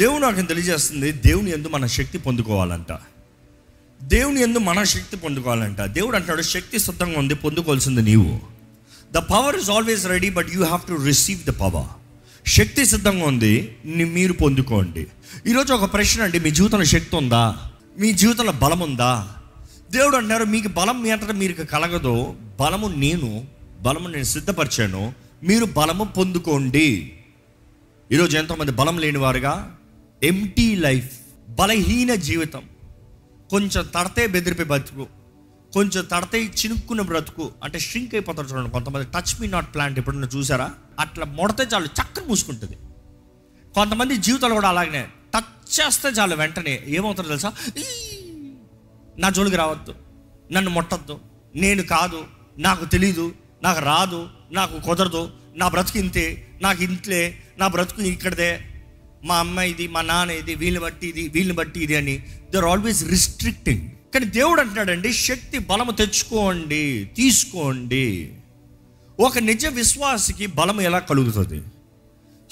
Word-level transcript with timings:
దేవుడు 0.00 0.22
నాకు 0.22 0.42
తెలియజేస్తుంది 0.42 1.12
దేవుని 1.12 1.50
ఎందు 1.50 1.68
మన 1.68 1.86
శక్తి 1.86 2.18
పొందుకోవాలంట. 2.18 2.98
దేవుని 4.02 4.40
ఎందు 4.40 4.58
మన 4.58 4.82
శక్తి 4.82 5.16
పొందుకోవాలంట. 5.16 5.80
దేవుడు 5.80 6.16
అంటాడు 6.16 6.42
శక్తి 6.42 6.78
సిద్ధంగా 6.78 7.18
ఉంది 7.18 7.34
పొందుకోవాల్సింది 7.34 8.02
నీవు. 8.02 8.40
The 9.12 9.16
power 9.16 9.56
is 9.56 9.70
always 9.70 10.06
ready 10.06 10.30
but 10.30 10.46
you 10.52 10.64
have 10.64 10.80
to 10.88 11.02
receive 11.04 11.40
the 11.44 11.50
power 11.50 11.84
శక్తి 12.48 12.86
సిద్ధంగా 12.86 13.26
ఉంది 13.26 13.76
మీరు 13.86 14.32
పొందుకోండి. 14.32 15.06
ఈరోజు 15.46 15.72
ఒక 15.72 15.92
ప్రశ్న 15.92 16.22
అండి 16.22 16.40
మీ 16.40 16.50
జీవితంలో 16.50 16.84
శక్తి 16.84 17.16
ఉందా? 17.16 17.58
మీ 17.98 18.12
జీవితంలో 18.12 18.52
బలం 18.52 18.80
ఉందా? 18.80 19.28
దేవుడు 19.90 20.16
అంటారు 20.16 20.44
మీకు 20.44 20.68
బలం 20.68 21.02
మీ 21.02 21.10
అంతటా 21.10 21.32
మీకు 21.32 21.62
కలగదు. 21.62 22.34
బలము 22.60 22.88
నేను 22.88 23.46
బలము 23.82 24.08
నేను 24.08 24.24
సిద్ధపరిచాను. 24.24 25.12
మీరు 25.42 25.64
బలము 25.64 26.04
పొందుకోండి. 26.04 27.12
ఈరోజు 28.12 28.38
ఎంతోమంది 28.38 28.72
బలం 28.72 28.98
లేని 28.98 29.18
వారుగా 29.18 29.76
ఎంటీ 30.22 30.76
లైఫ్ 30.76 31.18
బలహీన 31.48 32.14
జీవితం. 32.14 32.68
కొంచెం 33.50 33.84
తడితే 33.94 34.26
బెదిరిపోయి 34.26 34.68
బతుకు 34.68 35.06
కొంచెం 35.72 36.04
తడితే 36.04 36.44
చినుక్కున్న 36.44 37.02
బ్రతుకు 37.02 37.52
అంటే 37.64 37.78
షింక్ 37.78 38.14
అయిపోతారు 38.14 38.46
చూడండి 38.46 38.70
కొంతమంది. 38.70 39.06
టచ్ 39.06 39.40
మీ 39.40 39.46
నాట్ 39.46 39.74
ప్లాంట్ 39.74 39.98
ఎప్పుడన్నా 39.98 40.28
చూసారా? 40.36 40.70
అట్లా 40.98 41.24
మొడతే 41.24 41.62
చాలు 41.62 41.86
చక్కని 41.86 42.26
మూసుకుంటుంది. 42.26 42.76
కొంతమంది 43.74 44.16
జీవితాలు 44.16 44.54
కూడా 44.54 44.68
అలాగనే 44.68 45.08
టచ్ 45.34 45.80
చేస్తే 45.80 46.08
చాలు 46.08 46.36
వెంటనే. 46.36 46.84
ఏమవుతుందో 46.86 47.28
తెలుసా? 47.28 47.52
నా 49.18 49.30
జోలికి 49.30 49.56
రావద్దు 49.56 49.94
నన్ను 50.52 50.70
ముట్టద్దు 50.70 51.20
నేను 51.54 51.82
కాదు 51.82 52.24
నాకు 52.58 52.84
తెలీదు 52.84 53.34
నాకు 53.62 53.80
రాదు 53.80 54.28
నాకు 54.52 54.80
కుదరదు 54.80 55.30
నా 55.56 55.68
బ్రతుకు 55.68 55.98
ఇంతే 55.98 56.58
నాకు 56.62 56.82
ఇంట్లే 56.82 57.42
నా 57.58 57.66
బ్రతుకు 57.66 58.02
ఇక్కడదే 58.02 58.69
మా 59.24 59.36
అమ్మ 59.38 59.58
ఇది 59.60 59.88
మా 59.88 60.02
నాన్న 60.02 60.30
ఇది 60.30 60.54
వీళ్ళు 60.54 60.80
బట్టి 60.80 61.06
ఇది 61.08 61.28
వీళ్ళు 61.28 61.54
బట్టి 61.54 61.80
ఇది 61.80 61.96
అని. 61.96 62.14
దే 62.50 62.58
ఆర్ 62.58 62.64
ఆల్వేస్ 62.64 63.04
రిస్ట్రిక్టింగ్ 63.04 63.84
కానీ 64.14 64.26
దేవుడు 64.26 64.60
అంటున్నాడండి 64.60 65.12
శక్తి 65.12 65.58
బలము 65.58 65.92
తెచ్చుకోండి 65.92 67.10
తీసుకోండి. 67.16 68.32
ఒక 69.20 69.38
నిజ 69.38 69.66
విశ్వాసికి 69.66 70.46
బలం 70.46 70.80
ఎలా 70.80 70.98
కలుగుతుంది? 70.98 71.62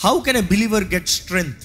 How 0.05 0.20
can 0.20 0.36
a 0.36 0.41
believer 0.41 0.84
get 0.84 1.08
strength 1.08 1.64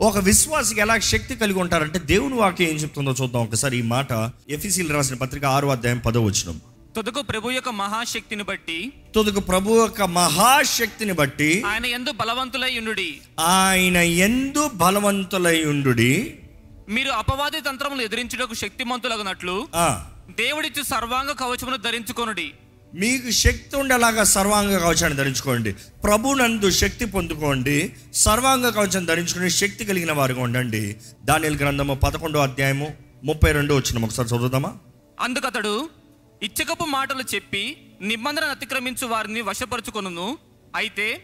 ఒక 0.00 0.18
విశ్వాసికి 0.18 0.80
ఎలా 0.80 0.98
శక్తి 0.98 1.36
కలిగి 1.36 1.58
ఉంటారంటే 1.58 1.98
దేవుని 1.98 2.34
వాక్యం 2.34 2.68
ఏం 2.68 2.76
చెప్తుందో 2.76 3.14
చూద్దాం 3.20 3.42
ఒకసారి. 3.42 3.78
ఈ 3.78 3.82
మాట 3.82 4.32
ఎఫీసీలు 4.50 4.94
రాసిన 4.94 5.16
పత్రిక 5.16 5.44
ఆరు 5.44 5.66
అధ్యాయం 5.66 5.98
పదో 5.98 6.20
వచ్చినాం 6.20 6.60
తుదకు 6.96 7.22
ప్రభు 7.22 7.50
యొక్క 7.50 7.68
మహాశక్తిని 7.68 8.42
బట్టి 8.42 8.92
తుదకు 9.14 9.40
ప్రభు 9.40 9.78
యొక్క 9.78 10.02
మహాశక్తిని 10.02 11.12
బట్టి 11.12 11.62
ఆయన 11.66 11.86
ఎందు 11.86 12.12
బలవంతులై 12.12 12.78
ఉండుడి. 12.78 13.20
ఆయన 13.40 13.96
ఎందు 13.96 14.70
బలవంతులై 14.74 15.64
ఉండు 15.64 15.88
మీరు 16.88 17.10
అపవాది 17.10 17.60
తంత్రములు 17.60 18.02
ఎదిరించుటకు 18.02 18.54
శక్తిమంతులగునట్లు 18.54 19.68
దేవుడిచ్చు 20.30 20.82
సర్వాంగ 20.82 21.30
కవచమును 21.30 21.76
ధరించుకొనుడి. 21.76 22.52
మీకు 22.94 23.30
శక్తి 23.30 23.76
ఉండేలాగా 23.76 24.24
సర్వాంగ 24.24 24.78
కవచాన్ని 24.78 25.18
ధరించుకోండి. 25.18 25.72
ప్రభునందు 25.72 26.70
శక్తి 26.70 27.04
పొందుకోండి. 27.04 27.94
సర్వాంగ 28.14 28.68
కవచం 28.68 29.04
ధరించుకుని 29.04 29.50
శక్తి 29.50 29.84
కలిగిన 29.84 30.12
వారుగా 30.12 30.42
ఉండండి. 30.42 30.96
దానిల 31.24 31.56
గ్రంథము 31.56 31.94
పదకొండో 31.94 32.38
అధ్యాయము 32.38 32.94
ముప్పై 33.24 33.52
రెండు 33.52 33.74
వచ్చిన 33.74 34.04
ఒకసారి 34.04 34.28
చదువుదామా? 34.28 34.72
అందుకతడు 35.20 35.88
ఇచ్చకపు 36.42 36.84
మాటలు 36.84 37.24
చెప్పి 37.34 37.76
నిబంధన 38.02 38.42
అతిక్రమించు 38.44 39.06
వారిని 39.06 39.40
వశపరుచుకొనును. 39.40 40.38
అయితే 40.76 41.22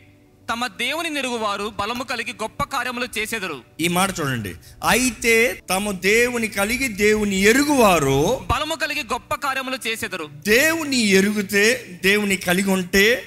తమ 0.50 0.66
దేవుని 0.66 1.10
నెరుగువారు 1.10 1.72
బలము 1.80 2.04
కలిగి 2.04 2.32
గొప్ప 2.32 2.62
కార్యములు 2.62 3.08
చేసేదరు. 3.18 3.60
ఈ 3.80 3.88
మాట 3.88 4.20
చూడండి. 4.20 4.54
అయితే 4.88 5.60
తమ 5.70 5.90
దేవుని 5.90 6.48
కలిగి 6.48 6.88
దేవుని 6.88 7.40
ఎరుగువారు 7.40 8.40
బలము 8.50 8.74
కలిగి 8.74 9.02
గొప్ప 9.02 9.34
కార్యములు 9.34 9.88
చేసేదరు. 9.88 10.28
దేవుని 10.46 10.96
ఎరుగుతే 10.96 12.00
దేవుని 12.05 12.36
కలిగి 12.36 12.70
ఉంటే 12.70 13.22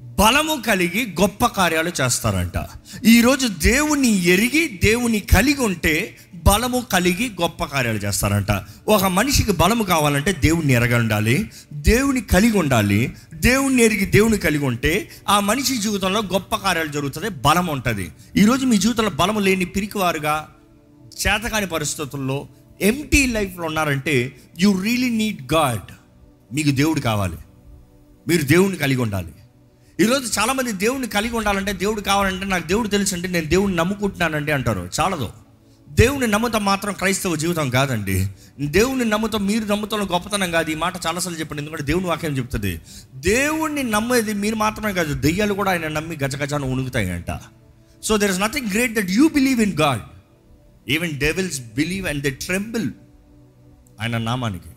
బలము 0.00 0.62
కలిగి 0.66 1.14
గొప్ప 1.20 1.46
కార్యాలు 1.46 1.92
చేస్తారంట. 2.00 2.66
ఈరోజు 3.04 3.46
దేవుని 3.46 4.24
ఎరిగి 4.24 4.68
దేవుని 4.68 5.20
కలిగి 5.20 5.60
ఉంటే 5.60 6.18
బలము 6.46 6.86
కలిగి 6.92 7.28
గొప్ప 7.40 7.64
కార్యాలు 7.64 7.98
చేస్తారంట. 7.98 8.50
ఒక 8.88 9.04
మనిషికి 9.04 9.52
బలము 9.52 9.84
కావాలంటే 9.84 10.32
దేవుణ్ణి 10.32 10.72
ఎరగ 10.72 10.96
ఉండాలి 10.96 11.50
దేవుని 11.72 12.20
కలిగి 12.20 12.58
ఉండాలి 12.58 13.14
దేవుణ్ణి 13.34 13.82
ఎరిగి 13.82 14.04
దేవుని 14.04 14.38
కలిగి 14.38 14.64
ఉంటే 14.64 15.10
ఆ 15.28 15.40
మనిషి 15.40 15.76
జీవితంలో 15.76 16.20
గొప్ప 16.20 16.56
కార్యాలు 16.56 16.88
జరుగుతుంది 16.88 17.28
బలం 17.28 17.66
ఉంటుంది. 17.66 18.12
ఈరోజు 18.36 18.66
మీ 18.66 18.76
జీవితంలో 18.76 19.10
బలము 19.10 19.40
లేని 19.40 19.64
పిరికివారుగా 19.64 20.48
చేతకాని 21.26 21.66
పరిస్థితుల్లో 21.66 22.46
ఎంటీ 22.80 23.26
లైఫ్లో 23.26 23.64
ఉన్నారంటే 23.64 24.36
యు 24.60 24.82
రియలీ 24.82 25.10
నీడ్ 25.10 25.52
గాడ్ 25.54 25.92
మీకు 26.54 26.70
దేవుడు 26.70 27.00
కావాలి. 27.00 27.36
మీరు 28.28 28.42
దేవుణ్ణి 28.42 28.78
కలిగి 28.78 29.00
ఉండాలి. 29.00 29.32
ఈరోజు 30.00 30.40
చాలామంది 30.40 30.72
దేవుడిని 30.72 31.08
కలిగి 31.08 31.36
ఉండాలంటే 31.36 31.72
దేవుడు 31.72 32.00
కావాలంటే 32.00 32.44
నాకు 32.44 32.66
దేవుడు 32.66 32.88
తెలుసు 32.88 33.14
అంటే 33.14 33.28
నేను 33.28 33.46
దేవుడిని 33.46 33.76
నమ్ముకుంటున్నానండి 33.76 34.52
అంటారు. 34.52 34.90
చాలదు. 35.00 35.30
దేవుని 35.90 36.26
నమ్ముతాం 36.26 36.64
మాత్రం 36.64 36.92
క్రైస్తవ 36.92 37.36
జీవితం 37.36 37.70
కాదండి. 37.70 38.28
దేవుని 38.60 39.04
నమ్ముతాం 39.04 39.46
మీరు 39.46 39.64
నమ్ముతాం 39.64 40.02
గొప్పతనం 40.02 40.50
కాదు. 40.50 40.70
ఈ 40.70 40.74
మాట 40.74 41.06
చాలాసార్లు 41.06 41.38
చెప్పండి. 41.38 41.62
ఎందుకంటే 41.62 41.82
దేవుని 41.82 42.06
వాక్యం 42.06 42.36
చెప్తుంది. 42.38 42.80
దేవుణ్ణి 43.14 43.82
నమ్మేది 43.82 44.34
మీరు 44.34 44.54
మాత్రమే 44.54 44.92
కాదు. 44.92 45.14
దెయ్యాలు 45.14 45.54
కూడా 45.54 45.70
ఆయన 45.70 45.88
నమ్మి 45.88 46.18
గజగజాను 46.24 46.70
ఉణుగుతాయంట 46.70 47.38
so 48.02 48.16
there 48.16 48.30
is 48.30 48.40
nothing 48.40 48.66
great 48.70 48.92
that 48.92 49.10
you 49.10 49.28
believe 49.28 49.60
in 49.60 49.72
God 49.72 50.00
even 50.90 51.18
devils 51.18 51.60
believe 51.60 52.06
and 52.06 52.22
they 52.22 52.30
tremble 52.30 52.90
ఆయన 54.00 54.18
నామానికి. 54.18 54.68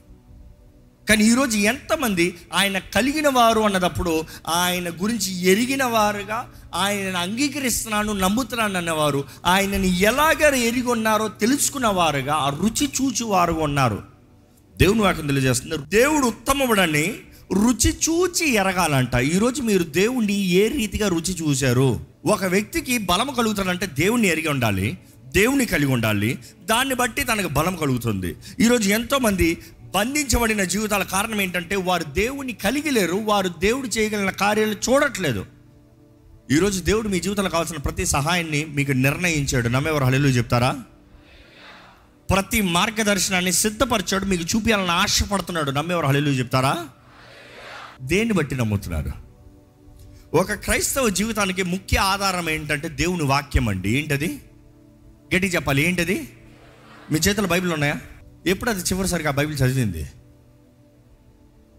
కానీ 1.10 1.24
ఈరోజు 1.24 1.58
ఎంతమంది 1.58 2.36
ఆయన 2.54 2.80
కలిగిన 2.80 3.30
వారు 3.30 3.62
అన్నదప్పుడు 3.62 4.24
ఆయన 4.48 4.90
గురించి 4.90 5.46
ఎరిగిన 5.46 5.84
వారుగా 5.84 6.50
ఆయనను 6.76 7.18
అంగీకరిస్తున్నాను 7.18 8.14
నమ్ముతున్నాను 8.14 8.78
అన్నవారు 8.78 9.24
ఆయనని 9.46 10.02
ఎలాగ 10.02 10.56
ఎరిగి 10.56 10.88
ఉన్నారో 10.88 11.28
తెలుసుకున్న 11.28 11.88
వారుగా 11.88 12.34
ఆ 12.34 12.50
రుచి 12.50 12.90
చూచి 13.02 13.24
వారు 13.24 13.54
ఉన్నారు. 13.54 14.04
దేవుని 14.78 15.02
వాక్యం 15.02 15.28
తెలియజేస్తున్నారు 15.28 15.82
దేవుడు 15.82 16.26
ఉత్తమముడని 16.26 17.14
రుచి 17.54 17.90
చూచి 17.90 18.54
ఎరగాలంట. 18.54 19.16
ఈరోజు 19.16 19.62
మీరు 19.62 19.84
దేవుణ్ణి 19.84 20.34
ఏ 20.34 20.68
రీతిగా 20.68 21.08
రుచి 21.08 21.36
చూశారు? 21.42 22.00
ఒక 22.26 22.46
వ్యక్తికి 22.46 22.98
బలం 22.98 23.34
కలుగుతాడంటే 23.38 23.86
దేవుణ్ణి 23.86 24.28
ఎరిగి 24.28 24.48
ఉండాలి 24.48 24.98
దేవుని 25.26 25.66
కలిగి 25.66 25.92
ఉండాలి. 25.92 26.40
దాన్ని 26.66 26.96
బట్టి 26.96 27.24
తనకు 27.24 27.48
బలం 27.48 27.76
కలుగుతుంది. 27.76 28.36
ఈరోజు 28.60 28.90
ఎంతోమంది 28.90 29.58
బంధించబడిన 29.96 30.64
జీవితాల 30.64 31.04
కారణం 31.04 31.42
ఏంటంటే 31.42 31.76
వారు 31.76 32.04
దేవుని 32.04 32.54
కలిగి 32.54 32.92
లేరు 32.92 33.16
వారు 33.16 33.48
దేవుడు 33.48 33.88
చేయగలిగిన 33.88 34.30
కార్యాలు 34.30 34.76
చూడట్లేదు. 34.90 35.46
ఈరోజు 36.52 36.82
దేవుడు 36.82 37.08
మీ 37.08 37.20
జీవితంలో 37.20 37.50
కావాల్సిన 37.50 37.78
ప్రతి 37.78 38.06
సహాయాన్ని 38.06 38.66
మీకు 38.66 38.92
నిర్ణయించాడు. 38.92 39.68
నమ్మేవారు 39.68 40.04
హల్లెలూయా 40.04 40.34
చెప్తారా? 40.34 40.84
ప్రతి 42.30 42.62
మార్గదర్శనాన్ని 42.62 43.52
సిద్ధపరిచాడు 43.52 44.26
మీకు 44.26 44.44
చూపించాలని 44.44 44.92
ఆశపడుతున్నాడు. 44.92 45.72
నమ్మేవారు 45.72 46.06
హల్లెలూయా 46.06 46.40
చెప్తారా? 46.40 46.88
దేన్ని 48.02 48.34
బట్టి 48.34 48.56
నమ్ముతున్నారు? 48.56 49.12
ఒక 50.34 50.54
క్రైస్తవ 50.54 51.10
జీవితానికి 51.10 51.64
ముఖ్య 51.64 51.98
ఆధారం 51.98 52.50
ఏంటంటే 52.50 52.90
దేవుని 52.90 53.24
వాక్యం 53.24 53.70
అండి. 53.70 53.90
ఏంటది? 53.90 54.42
గట్టి 55.36 55.48
చెప్పాలి. 55.48 55.82
ఏంటది? 55.82 56.30
మీ 57.12 57.20
చేతిలో 57.20 57.48
బైబిల్ 57.48 57.74
ఉన్నాయా? 57.74 57.96
ఎప్పుడు 58.48 58.70
అది 58.70 58.82
చివరిసరిగా 58.82 59.30
ఆ 59.30 59.34
బైబిల్ 59.34 59.58
చదివింది? 59.58 60.08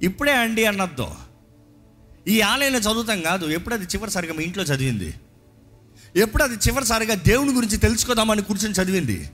ఇప్పుడే 0.02 0.32
అండి 0.32 0.64
అన్నద్దు. 0.64 1.06
ఈ 2.28 2.40
ఆలయంలో 2.40 2.78
చదువుతాం 2.78 3.20
కాదు 3.20 3.46
ఎప్పుడు 3.46 3.74
అది 3.74 3.84
చివరిసారిగా 3.84 4.34
మీ 4.34 4.44
ఇంట్లో 4.44 4.64
చదివింది? 4.64 5.14
ఎప్పుడు 6.16 6.42
అది 6.42 6.54
చివరిసారిగా 6.54 7.14
దేవుని 7.14 7.52
గురించి 7.52 7.76
తెలుసుకుందామని 7.76 8.42
కూర్చొని 8.42 8.74
చదివింది? 8.74 9.30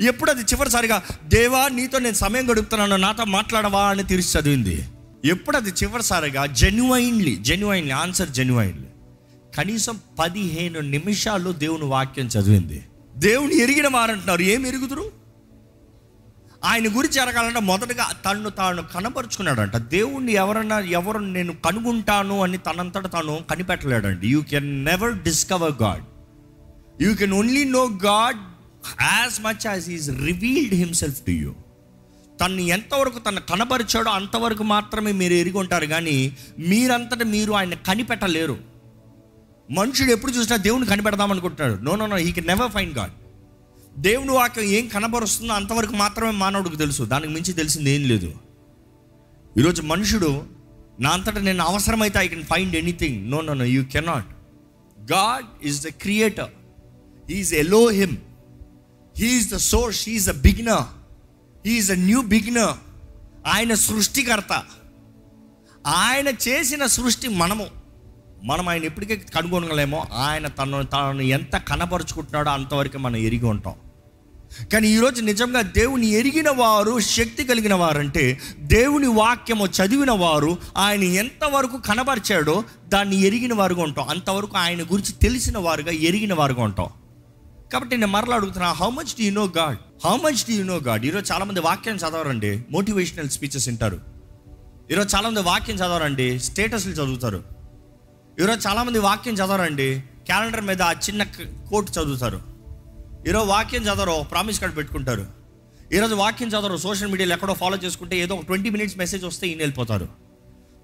ఎప్పుడు 0.00 0.30
అది 0.30 0.42
చివరిసారిగా 0.42 1.02
దేవా 1.24 1.68
నీతో 1.68 1.98
నేను 1.98 2.14
సమయం 2.14 2.50
గడుపుతున్నాను 2.50 2.96
నాతో 2.96 3.24
మాట్లాడవా 3.24 3.88
అని 3.88 4.02
తీర్చి 4.02 4.40
చదివింది? 4.40 4.88
ఎప్పుడు 5.24 5.56
అది 5.56 5.70
చివరిసారిగా 5.70 6.46
జెన్యువైన్లీ 6.46 7.36
జెన్యువైన్లీ 7.36 7.92
ఆన్సర్ 7.92 8.28
జెన్యువైన్లీ 8.28 8.88
కనీసం 9.56 10.00
పదిహేను 10.18 10.80
నిమిషాల్లో 10.80 11.52
దేవుని 11.52 11.84
వాక్యం 11.84 12.26
చదివింది. 12.26 12.86
దేవుని 13.16 13.58
ఎరిగిన 13.58 13.88
వారంటున్నారు 13.88 14.42
ఏం 14.42 14.66
ఎరుగుదురు? 14.66 15.23
ఆయన 16.64 16.86
గురించి 16.86 17.14
జరగాలంటే 17.14 17.60
మొదటగా 17.60 18.04
తను 18.26 18.50
తాను 18.50 18.82
కనపరుచుకున్నాడంట. 18.94 19.76
దేవుణ్ణి 19.76 20.32
ఎవరన్నా 20.32 20.78
ఎవరు 20.98 21.18
నేను 21.18 21.52
కనుగొంటాను 21.64 22.42
అని 22.42 22.58
తనంతట 22.58 23.06
తాను 23.12 23.34
కనిపెట్టలేడండి. 23.50 24.28
You 24.28 24.42
can 24.42 24.84
never 24.84 25.14
discover 25.22 25.72
God 25.82 26.04
you 27.02 27.14
can 27.14 27.32
only 27.32 27.64
know 27.64 27.82
God 28.04 28.40
as 29.02 29.40
much 29.40 29.66
as 29.66 29.88
is 29.88 30.08
revealed 30.10 30.74
himself 30.74 31.20
to 31.20 31.30
you 31.30 31.52
తను 32.40 32.60
ఎంతవరకు 32.76 33.18
తను 33.18 33.40
కనపరిచాడో 33.40 34.10
అంతవరకు 34.10 34.62
మాత్రమే 34.62 35.12
మీరు 35.12 35.32
ఎరిగి 35.32 35.58
ఉంటారు. 35.58 35.86
కానీ 35.86 36.16
మీరంతటా 36.58 37.24
మీరు 37.24 37.52
ఆయన 37.52 37.74
కనిపెట్టలేరు. 37.74 38.56
మనుషుడు 39.70 40.10
ఎప్పుడు 40.10 40.32
చూసినా 40.32 40.56
దేవుని 40.56 40.86
కనిపెడదాం 40.86 41.30
అనుకుంటున్నాడు. 41.32 41.76
No 41.82 41.96
no 41.96 42.06
no 42.06 42.16
he 42.16 42.32
can 42.32 42.46
never 42.46 42.72
find 42.72 42.92
God 42.92 43.12
దేవుని 43.98 44.30
వాక్యం 44.30 44.64
ఏం 44.64 44.88
కనబరుస్తుందో 44.88 45.52
అంతవరకు 45.52 45.92
మాత్రమే 45.92 46.30
మానవుడికి 46.30 46.76
తెలుసు. 46.76 47.02
దానికి 47.02 47.32
మించి 47.32 47.52
తెలిసింది 47.52 47.90
ఏం 47.90 48.08
లేదు. 48.08 48.34
ఈరోజు 49.58 49.82
మనుషుడు 49.82 50.42
నా 51.00 51.10
అంతటా 51.10 51.40
నేను 51.40 51.64
అవసరమైతే 51.64 52.18
I 52.18 52.28
can 52.28 52.42
find 52.42 52.76
anything 52.76 53.30
no 53.30 53.40
no 53.40 53.54
no 53.54 53.64
you 53.64 53.84
cannot 53.84 54.26
God 55.12 55.66
is 55.66 55.86
the 55.86 55.88
creator 55.88 56.48
he's 57.30 57.54
Elohim 57.88 58.16
he's 59.18 59.50
the 59.50 59.56
source 59.56 60.08
he's 60.08 60.26
the 60.26 60.42
beginner 60.42 60.82
he's 61.66 61.90
a 61.90 61.94
new 61.94 62.22
beginner 62.22 62.74
ఆయన 63.46 63.74
సృష్టికర్త. 63.74 64.62
ఆయన 65.86 66.28
చేసిన 66.28 66.86
సృష్టి 66.86 67.28
మనము. 67.28 67.66
మనం 68.44 68.68
ఆయన 68.68 68.84
ఎప్పటికీ 68.84 69.16
కనుగొనగలేమో 69.16 70.06
ఆయన 70.12 70.46
తను 70.46 70.82
తను 70.82 71.20
ఎంత 71.22 71.56
కనపరుచుకుంటున్నాడో 71.56 72.50
అంతవరకు 72.50 72.98
మనం 72.98 73.16
ఎరిగి 73.16 73.46
ఉంటాం. 73.46 73.74
కానీ 74.72 74.88
ఈరోజు 74.88 75.22
నిజంగా 75.22 75.60
దేవుని 75.60 76.06
ఎరిగిన 76.06 76.50
వారు 76.50 77.00
శక్తి 77.00 77.44
కలిగిన 77.44 77.74
వారంటే 77.74 78.40
దేవుని 78.58 79.06
వాక్యము 79.06 79.66
చదివిన 79.66 80.10
వారు 80.10 80.58
ఆయన 80.76 81.02
ఎంతవరకు 81.02 81.78
కనబరిచాడో 81.78 82.64
దాన్ని 82.88 83.20
ఎరిగిన 83.20 83.54
వారుగా 83.54 83.82
ఉంటాం. 83.82 84.08
అంతవరకు 84.08 84.56
ఆయన 84.56 84.82
గురించి 84.82 85.12
తెలిసిన 85.12 85.58
వారుగా 85.58 85.92
ఎరిగిన 85.92 86.34
వారుగా 86.34 86.62
ఉంటాం. 86.62 86.88
కాబట్టి 87.72 87.96
నేను 87.96 88.12
మరలా 88.12 88.36
అడుగుతున్నా 88.36 88.72
how 88.72 88.90
much 88.90 89.04
do 89.04 89.22
you 89.22 89.32
know 89.32 89.52
God 89.56 89.76
how 90.06 90.16
much 90.16 90.44
do 90.48 90.52
you 90.52 90.64
know 90.64 90.76
God 90.76 91.06
ఈరోజు 91.06 91.32
చాలామంది 91.32 91.60
వాక్యం 91.60 91.96
చదవరండి 91.96 92.64
మోటివేషనల్ 92.70 93.28
స్పీచెస్ 93.28 93.68
వింటారు. 93.68 94.00
ఈరోజు 94.90 95.16
చాలామంది 95.16 95.42
వాక్యం 95.42 95.76
చదవరండి 95.76 96.40
స్టేటస్లు 96.40 96.92
చదువుతారు. 96.92 97.44
ఈరోజు 98.40 98.68
చాలామంది 98.68 98.98
వాక్యం 98.98 99.34
చదవరండి 99.34 100.02
క్యాలెండర్ 100.26 100.60
మీద 100.60 100.82
ఆ 100.82 100.92
చిన్న 100.92 101.22
కోట్ 101.70 101.90
చదువుతారు. 101.90 102.53
ఈరోజు 103.28 103.46
వాక్యం 103.46 103.82
చదవరు 103.82 104.22
ప్రామిస్ 104.30 104.60
కార్డ్ 104.60 104.76
పెట్టుకుంటారు. 104.76 105.26
ఈరోజు 105.92 106.14
వాక్యం 106.14 106.48
చదవరు 106.48 106.76
సోషల్ 106.76 107.10
మీడియాలో 107.10 107.34
ఎక్కడో 107.34 107.54
ఫాలో 107.54 107.76
చేసుకుంటే 107.76 108.18
ఏదో 108.18 108.34
ఒక 108.34 108.44
ట్వంటీ 108.44 108.70
మినిట్స్ 108.70 108.98
మెసేజ్ 108.98 109.24
వస్తే 109.24 109.48
ఈయన 109.48 109.58
వెళ్ళిపోతారు 109.58 110.08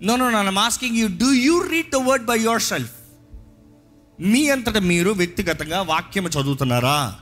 నో 0.03 0.17
నో 0.17 0.31
నన్ను 0.31 0.53
masking 0.53 0.97
you 0.97 1.07
do 1.07 1.33
you 1.33 1.69
read 1.69 1.91
the 1.91 1.95
word 1.95 2.25
by 2.25 2.39
yourself 2.63 2.91
మీ 4.21 4.49
అంతటా 4.49 4.81
మీరు 4.81 5.11
వ్యక్తిగతంగా 5.11 5.83
వాక్యం 5.83 6.25
చదువుతున్నారా? 6.25 7.17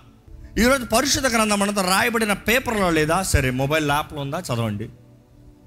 ఈరోజు 0.58 0.84
పరిశుద్ధ 0.84 1.26
గ్రంథం 1.26 1.62
అంతా 1.62 1.82
రాయబడిన 1.82 2.32
పేపర్లో 2.32 2.90
లేదా? 2.90 3.22
సరే 3.22 3.50
మొబైల్ 3.50 3.90
యాప్లో 3.90 4.20
ఉందా? 4.20 4.38
చదవండి. 4.38 4.84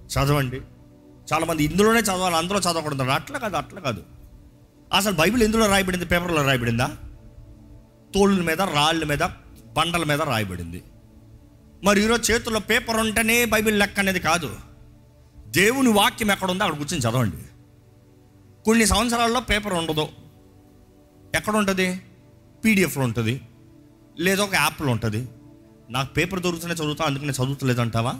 చదవండి. 0.08 0.62
చాలామంది 1.34 1.64
ఇందులోనే 1.64 2.00
చదవాలి 2.00 2.36
అందులో 2.36 2.60
చదవకూడదు. 2.60 3.04
అట్లా 3.04 3.40
కాదు 3.40 3.56
అట్లా 3.56 3.82
కాదు. 3.82 4.04
అసలు 4.94 5.16
బైబిల్ 5.16 5.44
ఎందులో 5.44 5.66
రాయబడింది? 5.66 6.06
పేపర్లో 6.06 6.44
రాయబడిందా? 6.44 6.96
తోళ్ళ 8.14 8.42
మీద 8.42 8.62
రాళ్ళ 8.62 9.04
మీద 9.04 9.20
బండల 9.78 10.04
మీద 10.04 10.22
రాయబడింది. 10.22 10.84
మరి 11.84 12.04
ఈరోజు 12.04 12.32
చేతుల్లో 12.32 12.60
పేపర్ 12.60 12.98
ఉంటేనే 12.98 13.46
బైబిల్ 13.46 13.80
లెక్క 13.80 14.00
అనేది 14.00 14.20
కాదు. 14.20 14.56
దేవుని 15.48 15.90
వాక్యం 15.90 16.32
ఎక్కడ 16.32 16.52
ఉందో 16.52 16.64
అక్కడ 16.64 16.78
కూర్చొని 16.78 17.04
చదవండి. 17.04 17.38
కొన్ని 18.66 18.86
సంవత్సరాల్లో 18.86 19.40
పేపర్ 19.40 19.74
ఉండదు. 19.74 20.08
ఎక్కడ 21.36 21.56
ఉంటుంది? 21.56 22.02
పీడిఎఫ్లో 22.66 23.04
ఉంటుంది. 23.04 23.42
లేదా 24.20 24.44
ఒక 24.44 24.54
యాప్లో 24.54 24.92
ఉంటుంది. 24.92 25.30
నాకు 25.90 26.14
పేపర్ 26.14 26.40
దొరుకుతూనే 26.40 26.74
చదువుతా 26.74 27.06
అందుకనే 27.06 27.30
చదువుతలేదంటావా? 27.30 28.16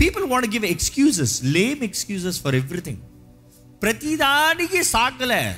People 0.00 0.24
want 0.24 0.48
give 0.48 0.64
excuses 0.64 1.44
lame 1.44 1.84
excuses 1.84 2.42
for 2.42 2.54
everything 2.54 2.98
ప్రతిదానికి 3.82 4.84
సాగలే. 4.84 5.56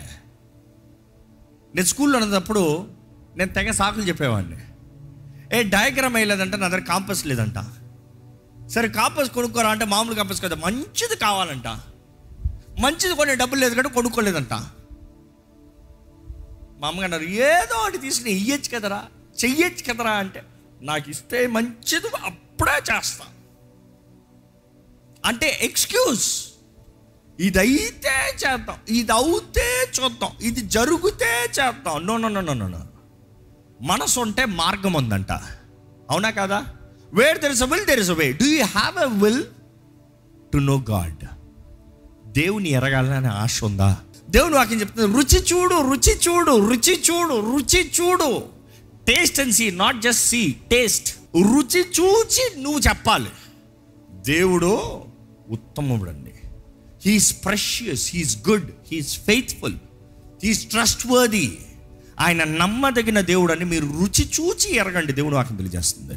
నేను 1.74 1.86
స్కూల్లో 1.86 2.18
ఉన్నప్పుడు 2.18 2.97
నేను 3.38 3.52
తెగ 3.52 3.70
సాకులు 3.70 4.04
చెప్పేవాడిని. 4.04 4.56
ఏ 5.56 5.58
డయాగ్రామ్ 5.74 6.14
వేయలేదంట 6.14 6.54
నా 6.54 6.68
దగ్గర 6.68 6.82
కాంపస్ 6.84 7.26
లేదంట. 7.26 7.58
సరే 8.68 8.88
కాంపస్ 8.88 9.30
కొనుక్కోరా 9.30 9.68
అంటే 9.74 9.84
మామూలు 9.84 10.14
కాంపస్ 10.14 10.42
కదా 10.42 10.56
మంచిది 10.56 11.16
కావాలంట. 11.16 11.68
మంచిది 12.80 13.14
కొనే 13.14 13.34
డబ్బులు 13.34 13.60
లేదు 13.60 13.74
కంటే 13.74 13.88
కొనుక్కోలేదంట. 13.88 14.54
మా 16.80 16.88
అమ్మగారు 16.88 17.04
అన్నారు 17.04 17.22
ఏదో 17.22 17.76
ఒకటి 17.82 17.98
తీసుకుని 17.98 18.30
ఇయ్యచ్చు 18.30 18.70
కదరా 18.74 19.00
చెయ్యొచ్చు 19.44 19.92
కదరా 19.92 20.10
అంటే 20.10 20.42
నాకు 20.82 21.10
ఇస్తే 21.10 21.46
మంచిది 21.46 22.10
అప్పుడే 22.24 22.76
చేస్తా. 22.90 23.24
అంటే 25.24 25.58
ఎక్స్క్యూజ్ 25.62 26.26
ఇదైతే 27.40 28.14
చేద్దాం 28.42 28.78
ఇది 28.88 29.12
అవుతే 29.12 29.66
చూద్దాం 29.96 30.30
ఇది 30.40 30.60
జరిగితే 30.60 31.32
చేద్దాం. 31.58 32.06
No 32.06 32.16
no 32.16 32.28
no 32.28 32.40
no 32.40 32.54
no 32.54 32.80
మనసు 33.80 34.20
ఉంటే 34.20 34.44
మార్గం 34.44 34.92
ఉందంట 34.92 35.32
అవునా 36.10 36.30
కదా? 36.30 36.66
Where 37.14 37.38
there 37.38 37.52
is 37.52 37.62
a 37.62 37.66
will 37.66 37.86
there 37.86 38.00
is 38.00 38.10
a 38.10 38.12
way 38.12 38.32
do 38.32 38.44
you 38.46 38.64
have 38.64 38.98
a 38.98 39.24
will 39.24 39.44
to 40.52 40.58
know 40.58 40.84
God 40.90 41.24
దేవుని 42.32 42.68
ఎరగాలని 42.68 43.28
ఆశ 43.28 43.64
ఉందా 43.64 43.96
దేవుని 44.30 44.54
వాక్యం 44.54 44.80
చెప్తుంది 44.80 45.18
రుచి 45.18 45.38
చూడు 45.52 45.74
రుచి 45.92 46.18
చూడు 46.28 46.70
రుచి 46.70 46.94
చూడు 47.10 47.56
రుచి 47.56 47.90
చూడు. 48.00 48.44
Taste 49.06 49.40
and 49.40 49.54
see 49.54 49.70
not 49.70 50.02
just 50.02 50.24
see 50.26 50.56
taste 50.70 51.08
రుచి 51.34 51.84
చూచి 52.00 52.60
నువ్వు 52.62 52.78
చెప్పాలి. 52.78 53.30
దేవుడు 54.26 54.72
ఉత్తముడు 55.50 56.10
అండి 56.10 56.32
he's 57.06 57.44
precious 57.44 58.14
he's 58.14 58.48
good 58.48 58.70
he's 58.92 59.20
faithful 59.20 59.74
he's 60.44 60.66
trustworthy 61.06 61.58
ఆయన 62.20 62.44
నమ్మదగిన 62.44 63.20
దేవుడు 63.20 63.52
అని 63.52 63.64
మీరు 63.64 63.86
రుచి 63.86 64.24
చూచి 64.24 64.76
ఎరగండి. 64.76 65.12
దేవుడు 65.12 65.34
వాక్యం 65.34 65.56
తెలియజేస్తుంది. 65.56 66.14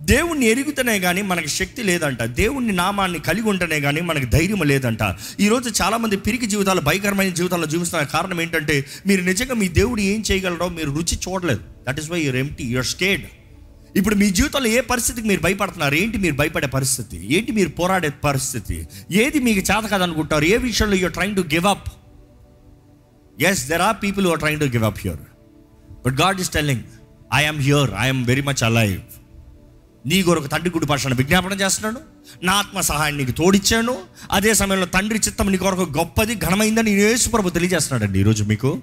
దేవుణ్ణి 0.00 0.46
ఎరుగుతనే 0.46 0.98
కానీ 0.98 1.22
మనకి 1.22 1.48
శక్తి 1.48 1.82
లేదంట. 1.82 2.22
దేవుణ్ణి 2.22 2.72
నామాన్ని 2.72 3.18
కలిగి 3.18 3.48
ఉంటేనే 3.48 3.80
కానీ 3.80 4.00
మనకి 4.00 4.26
ధైర్యం 4.26 4.62
లేదంట. 4.62 4.98
ఈరోజు 5.40 5.82
చాలామంది 5.82 6.16
పిరికి 6.16 6.46
జీవితాలు 6.46 6.80
భయంకరమైన 6.80 7.32
జీవితాల్లో 7.32 7.66
జీవిస్తున్న 7.66 8.04
కారణం 8.04 8.40
ఏంటంటే 8.40 8.84
మీరు 9.06 9.24
నిజంగా 9.24 9.54
మీ 9.54 9.68
దేవుడు 9.68 10.00
ఏం 10.00 10.24
చేయగలరో 10.30 10.68
మీరు 10.68 10.90
రుచి 10.90 11.18
చూడలేదు. 11.28 11.60
That 11.88 12.00
is 12.00 12.10
why 12.10 12.20
you're 12.20 12.36
empty 12.36 12.64
your 12.64 12.86
state 12.86 13.26
ఇప్పుడు 13.96 14.14
మీ 14.14 14.30
జీవితంలో 14.30 14.66
ఏ 14.66 14.80
పరిస్థితికి 14.80 15.28
మీరు 15.28 15.40
భయపడుతున్నారు? 15.40 15.94
ఏంటి 15.94 16.18
మీరు 16.18 16.34
భయపడే 16.34 16.66
పరిస్థితి? 16.66 17.34
ఏంటి 17.34 17.52
మీరు 17.52 17.68
పోరాడే 17.68 18.08
పరిస్థితి? 18.08 18.88
ఏది 19.10 19.38
మీకు 19.38 19.58
చేత 19.58 19.84
కాదనుకుంటారు? 19.84 20.44
ఏ 20.44 20.56
విషయంలో 20.56 20.96
you're 20.96 21.12
trying 21.12 21.36
to 21.36 21.40
give 21.40 21.66
up 21.66 21.92
as 23.40 23.68
there 23.68 23.80
are 23.80 23.96
people 24.02 24.26
are 24.26 24.38
trying 24.38 24.60
to 24.60 24.64
give 24.64 24.84
up 24.84 24.98
here 24.98 25.16
but 26.06 26.14
God 26.14 26.40
is 26.40 26.50
telling 26.50 26.80
I'm 27.34 27.60
here 27.60 27.90
I'm 27.98 28.26
very 28.26 28.42
much 28.42 28.64
alive 28.64 29.00
నీ 30.06 30.22
కొరకు 30.22 30.46
తండ్రి 30.46 30.70
గుడి 30.70 30.86
భాషను 30.86 31.14
విజ్ఞాపన 31.14 31.52
చేస్తున్నాను. 31.52 31.98
నా 32.42 32.52
ఆత్మ 32.52 32.80
సహాయం 32.80 33.18
నీకు 33.18 33.30
తోడిచ్చాను. 33.30 33.98
అదే 34.32 34.54
సమయంలో 34.54 34.86
తండ్రి 34.86 35.18
చిత్తం 35.18 35.52
నీ 35.52 35.56
కొరకు 35.56 35.80
గొప్పది 35.80 36.34
ఘనమైందని 36.34 36.94
నేను 36.94 37.08
యేసుప్రభు 37.08 37.48
తెలియజేస్తున్నాడండి 37.48 38.20
ఈరోజు 38.20 38.44
మీకు. 38.44 38.78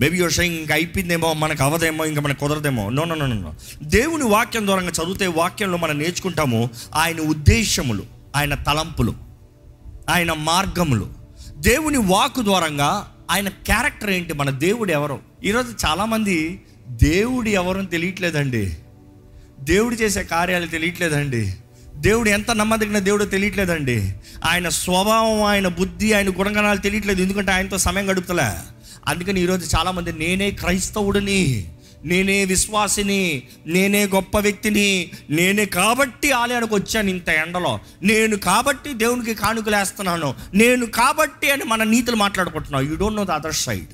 మేబీ 0.00 0.16
యువర్ 0.16 0.32
షయింగ్ 0.32 0.56
ఇంకా 0.56 0.74
అయిపోయిందేమో 0.74 1.32
మనకు 1.32 1.62
అవదేమో 1.62 2.04
ఇంకా 2.04 2.20
మనకు 2.20 2.40
కుదరదేమో. 2.40 2.90
నో 2.90 3.04
నో 3.04 3.14
నో 3.14 3.26
నో 3.26 3.54
దేవుని 3.82 4.24
వాక్యం 4.24 4.66
ద్వారా 4.66 4.82
చదివితే 4.82 5.26
వాక్యంలో 5.26 5.76
మనం 5.76 5.98
నేర్చుకుంటాము 5.98 6.70
ఆయన 6.94 7.20
ఉద్దేశములు 7.20 8.02
ఆయన 8.36 8.54
తలంపులు 8.54 9.14
ఆయన 10.10 10.32
మార్గములు. 10.32 11.08
దేవుని 11.56 11.98
వాక్ 11.98 12.40
ద్వారంగా 12.42 13.12
ఆయన 13.30 13.48
క్యారెక్టర్ 13.48 14.10
ఏంటి? 14.10 14.32
మన 14.32 14.50
దేవుడు 14.50 14.92
ఎవరు? 14.92 15.20
ఈరోజు 15.44 15.74
చాలామంది 15.86 16.60
దేవుడు 16.88 17.48
ఎవరని 17.48 17.86
తెలియట్లేదండి. 17.86 18.76
దేవుడు 19.60 19.94
చేసే 19.94 20.22
కార్యాలు 20.22 20.66
తెలియట్లేదండి. 20.66 21.54
దేవుడు 21.96 22.28
ఎంత 22.28 22.50
నమ్మదగిన 22.50 22.98
దేవుడో 22.98 23.24
తెలియట్లేదండి. 23.24 24.14
ఆయన 24.44 24.68
స్వభావం 24.68 25.42
ఆయన 25.42 25.68
బుద్ధి 25.68 26.12
ఆయన 26.12 26.30
గుణగణాలు 26.30 26.78
తెలియట్లేదు. 26.78 27.22
ఎందుకంటే 27.22 27.52
ఆయనతో 27.52 27.78
సమయం 27.78 28.10
గడుపుతలే. 28.10 28.58
అందుకని 29.06 29.40
ఈరోజు 29.40 29.76
చాలామంది 29.76 30.12
నేనే 30.12 30.50
క్రైస్తవుడిని. 30.50 31.68
నేనే 32.04 32.44
విశ్వాసిని 32.44 33.42
నేనే 33.66 34.06
గొప్ప 34.06 34.38
వ్యక్తిని 34.38 35.10
నేనే 35.30 35.64
కాబట్టి 35.64 36.30
ఆలయానికి 36.30 36.74
వచ్చాను 36.74 37.10
ఇంత 37.10 37.28
ఎండలో. 37.28 37.80
నేను 38.02 38.36
కాబట్టి 38.36 38.94
దేవునికి 38.94 39.34
కానుకలేస్తున్నాను. 39.34 40.34
నేను 40.54 40.86
కాబట్టి 40.86 41.50
అని 41.50 41.64
మన 41.64 41.82
నీతులు 41.82 42.16
మాట్లాడుకుంటున్నావు. 42.16 42.84
You 42.84 42.96
don't 42.96 43.16
know 43.16 43.24
the 43.24 43.30
other 43.30 43.54
side 43.54 43.88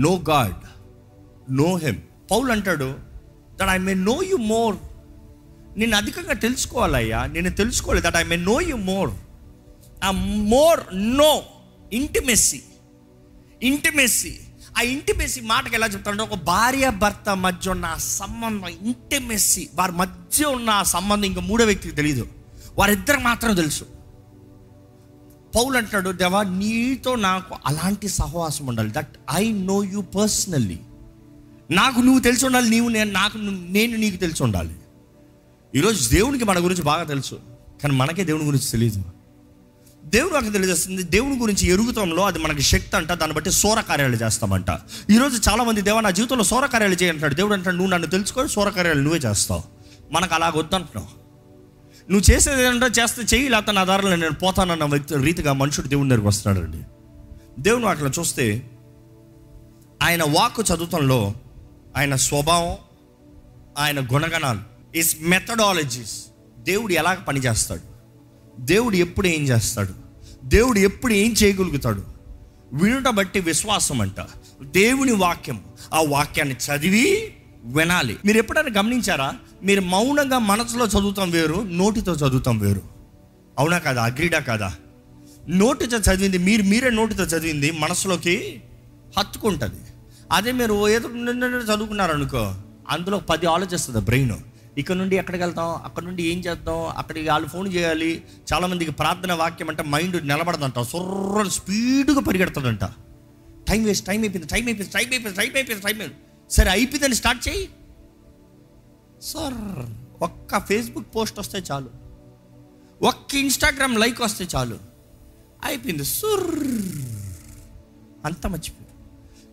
know 0.00 0.24
God 0.30 0.54
know 1.52 1.76
him 1.76 1.96
Paul 2.30 2.50
అంటాడు 2.50 2.94
that 3.60 3.68
I 3.68 3.78
may 3.78 3.94
know 3.94 4.22
you 4.22 4.36
more 4.36 4.76
నేను 5.76 5.96
అధికంగా 5.96 6.32
తెలుసుకోవాలయ్యా. 6.32 7.26
నేను 7.26 7.50
తెలుసుకోవాలి 7.50 8.02
that 8.02 8.16
I 8.16 8.22
may 8.22 8.36
know 8.36 8.60
you 8.60 8.76
more 8.76 9.10
ah 10.04 10.10
more 10.10 10.80
know 10.92 11.42
intimacy 11.92 12.62
intimacy 13.62 14.38
ah 14.78 14.80
intimacy 14.80 15.40
మాటకి 15.40 15.74
ఎలా 15.74 15.86
చెప్తారంటే 15.86 16.22
ఒక 16.22 16.34
భార్య 16.34 16.90
భర్త 16.90 17.36
మధ్య 17.36 17.70
ఉన్న 17.70 17.86
ఆ 17.86 17.96
సంబంధం 17.96 18.68
ఇంటిమెస్సీ 18.68 19.68
వారి 19.74 19.92
మధ్య 19.92 20.44
ఉన్న 20.44 20.70
ఆ 20.70 20.82
సంబంధం 20.82 21.24
ఇంకా 21.24 21.40
మూడో 21.40 21.64
వ్యక్తికి 21.64 21.96
తెలియదు 21.96 22.28
వారిద్దరికి 22.78 23.24
మాత్రం 23.24 23.54
తెలుసు. 23.54 23.84
పౌలు 25.56 25.76
అంటాడు 25.76 26.10
దేవా 26.10 26.42
నీతో 26.42 27.14
నాకు 27.14 27.54
అలాంటి 27.66 28.08
సహవాసం 28.08 28.66
ఉండాలి. 28.66 28.92
That 28.92 29.08
I 29.34 29.52
know 29.52 29.84
you 29.84 30.00
personally 30.02 30.78
నాకు 31.70 32.00
నువ్వు 32.00 32.20
తెలిసి 32.20 32.46
ఉండాలి 32.46 32.70
నీవు 32.70 32.88
నేను 32.88 33.10
నాకు 33.10 33.38
నేను 33.70 33.96
నీకు 33.96 34.16
తెలిసి 34.16 34.42
ఉండాలి. 34.42 34.74
ఈరోజు 35.74 36.10
దేవునికి 36.10 36.44
మన 36.44 36.64
గురించి 36.64 36.82
బాగా 36.82 37.04
తెలుసు 37.04 37.34
కానీ 37.82 37.94
మనకే 37.94 38.24
దేవుని 38.24 38.44
గురించి 38.44 38.70
తెలియదు 38.70 39.19
దేవుడు 40.10 40.34
నాకు 40.34 40.50
తెలియజేస్తుంది 40.50 41.02
దేవుని 41.02 41.38
గురించి 41.38 41.68
ఎరుగుతంలో 41.68 42.26
అది 42.26 42.38
మనకి 42.38 42.62
శక్తి 42.62 42.96
అంట 42.96 43.12
దాన్ని 43.12 43.34
బట్టి 43.34 43.50
సోర 43.50 43.80
కార్యాలు 43.80 44.16
చేస్తామంట. 44.16 44.66
ఈరోజు 45.10 45.50
చాలామంది 45.50 45.82
దేవ 45.82 46.00
నా 46.00 46.10
జీవితంలో 46.10 46.44
సోర 46.44 46.66
కార్యాలు 46.66 46.94
చేయంటాడు 46.94 47.34
దేవుడు 47.34 47.52
అంటాడు 47.52 47.76
నువ్వు 47.76 47.90
నన్ను 47.90 48.08
తెలుసుకొని 48.08 48.48
సోర 48.48 48.68
కార్యాలు 48.68 49.00
నువ్వే 49.00 49.18
చేస్తావు. 49.18 49.62
మనకు 50.12 50.34
అలాగ 50.34 50.52
వద్దంటున్నావు. 50.56 51.06
నువ్వు 52.12 52.32
చేసేది 52.32 52.62
ఏంటంటే 52.62 53.02
చేస్తే 53.02 53.22
చెయ్యి 53.22 53.48
లేకపోతే 53.48 53.72
నా 53.72 53.84
దారిలో 53.84 54.16
నేను 54.16 54.34
పోతానన్న 54.34 54.84
వ్యక్తి 54.84 55.16
రీతిగా 55.16 55.52
మనుషుడు 55.52 55.88
దేవుని 55.88 56.08
దగ్గరికి 56.08 56.28
వస్తున్నాడండి. 56.28 56.78
దేవుని 57.58 57.86
అట్లా 57.86 58.10
చూస్తే 58.18 58.70
ఆయన 60.02 60.22
వాక్కు 60.22 60.62
చదువుతంలో 60.62 61.34
ఆయన 61.96 62.14
స్వభావం 62.16 62.76
ఆయన 63.78 64.00
గుణగణాలు 64.00 64.60
ఇస్ 64.94 65.16
మెథడాలజీస్ 65.22 66.24
దేవుడు 66.58 66.92
ఎలాగ 66.92 67.14
పనిచేస్తాడు? 67.14 67.99
దేవుడు 68.60 68.96
ఎప్పుడు 68.96 69.26
ఏం 69.26 69.44
చేస్తాడు? 69.44 69.94
దేవుడు 70.44 70.78
ఎప్పుడు 70.78 71.12
ఏం 71.12 71.32
చేయగలుగుతాడు? 71.32 72.02
వినుట 72.72 73.08
బట్టి 73.08 73.40
విశ్వాసం 73.40 74.00
అంట 74.00 74.26
దేవుని 74.62 75.12
వాక్యం. 75.12 75.64
ఆ 75.94 76.02
వాక్యాన్ని 76.08 76.54
చదివి 76.54 77.34
వినాలి. 77.64 78.16
మీరు 78.24 78.38
ఎప్పుడైనా 78.38 78.68
గమనించారా? 78.78 79.32
మీరు 79.62 79.80
మౌనంగా 79.80 80.38
మనసులో 80.38 80.86
చదువుతాం 80.86 81.30
వేరు 81.30 81.68
నోటితో 81.70 82.14
చదువుతాం 82.14 82.58
వేరు. 82.58 82.82
అవునా 83.58 83.78
కాదా? 83.78 84.02
అగ్రిడా 84.02 84.38
కదా? 84.38 84.72
నోటితో 85.48 85.96
చదివింది 85.96 86.38
మీరు 86.38 86.62
మీరే 86.62 86.90
నోటితో 86.90 87.24
చదివింది 87.24 87.70
మనసులోకి 87.70 88.62
హత్తుకుంటుంది. 89.18 89.80
అదే 90.32 90.52
మీరు 90.52 90.88
ఏదో 90.88 91.08
చదువుకున్నారనుకో 91.74 92.54
అందులో 92.88 93.18
పది 93.18 93.46
ఆలోచిస్తుంది 93.46 94.00
బ్రెయిన్. 94.00 94.32
ఇక్కడ 94.78 94.96
నుండి 94.96 95.16
ఎక్కడికి 95.16 95.44
వెళ్తాం? 95.44 95.82
అక్కడ 95.82 96.02
నుండి 96.02 96.22
ఏం 96.22 96.38
చేద్దాం? 96.38 96.88
అక్కడికి 96.88 97.28
వాళ్ళు 97.28 97.48
ఫోన్ 97.48 97.74
చేయాలి. 97.74 98.24
చాలామందికి 98.52 98.90
ప్రార్థన 98.90 99.32
వాక్యం 99.32 99.68
అంటే 99.68 99.82
మైండ్ 99.82 100.28
నిలబడదంట. 100.28 100.80
సొర్ర 100.80 101.48
స్పీడ్గా 101.48 102.20
పరిగెడతాడంట 102.20 102.84
టైం 103.68 103.84
వేస్ట్ 103.84 104.06
టైం 104.06 104.20
అయిపోయింది 104.20 104.46
టైం 104.46 104.66
అయిపోయింది 104.66 104.92
టైం 104.94 105.06
అయిపోయింది 105.10 105.36
టైం 105.36 105.52
అయిపోయింది 105.54 105.74
టైం 105.74 105.84
అయిపోయింది. 105.84 106.16
సరే 106.50 106.70
అయిపోయిందని 106.70 107.14
స్టార్ట్ 107.14 107.48
చేయి. 107.48 107.68
సార్ 109.22 109.90
ఒక్క 110.22 110.66
ఫేస్బుక్ 110.66 111.16
పోస్ట్ 111.16 111.38
వస్తే 111.38 111.62
చాలు. 111.72 111.90
ఒక్క 113.02 113.34
ఇన్స్టాగ్రామ్ 113.34 113.98
లైక్ 113.98 114.20
వస్తే 114.20 114.48
చాలు. 114.56 114.78
అయిపోయింది. 115.64 116.04
సుర్ 116.04 116.54
అంత 118.24 118.46
మర్చిపోయింది 118.46 118.79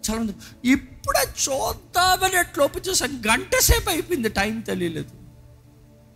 చాలా 0.09 0.33
ఇప్పుడే 0.65 1.19
చూద్దామని 1.19 2.39
ఎట్లోపు 2.39 2.79
చూసాను. 2.79 3.13
గంట 3.13 3.55
సేపు 3.61 3.89
అయిపోయింది 3.89 4.29
టైం 4.29 4.59
తెలియలేదు. 4.59 5.09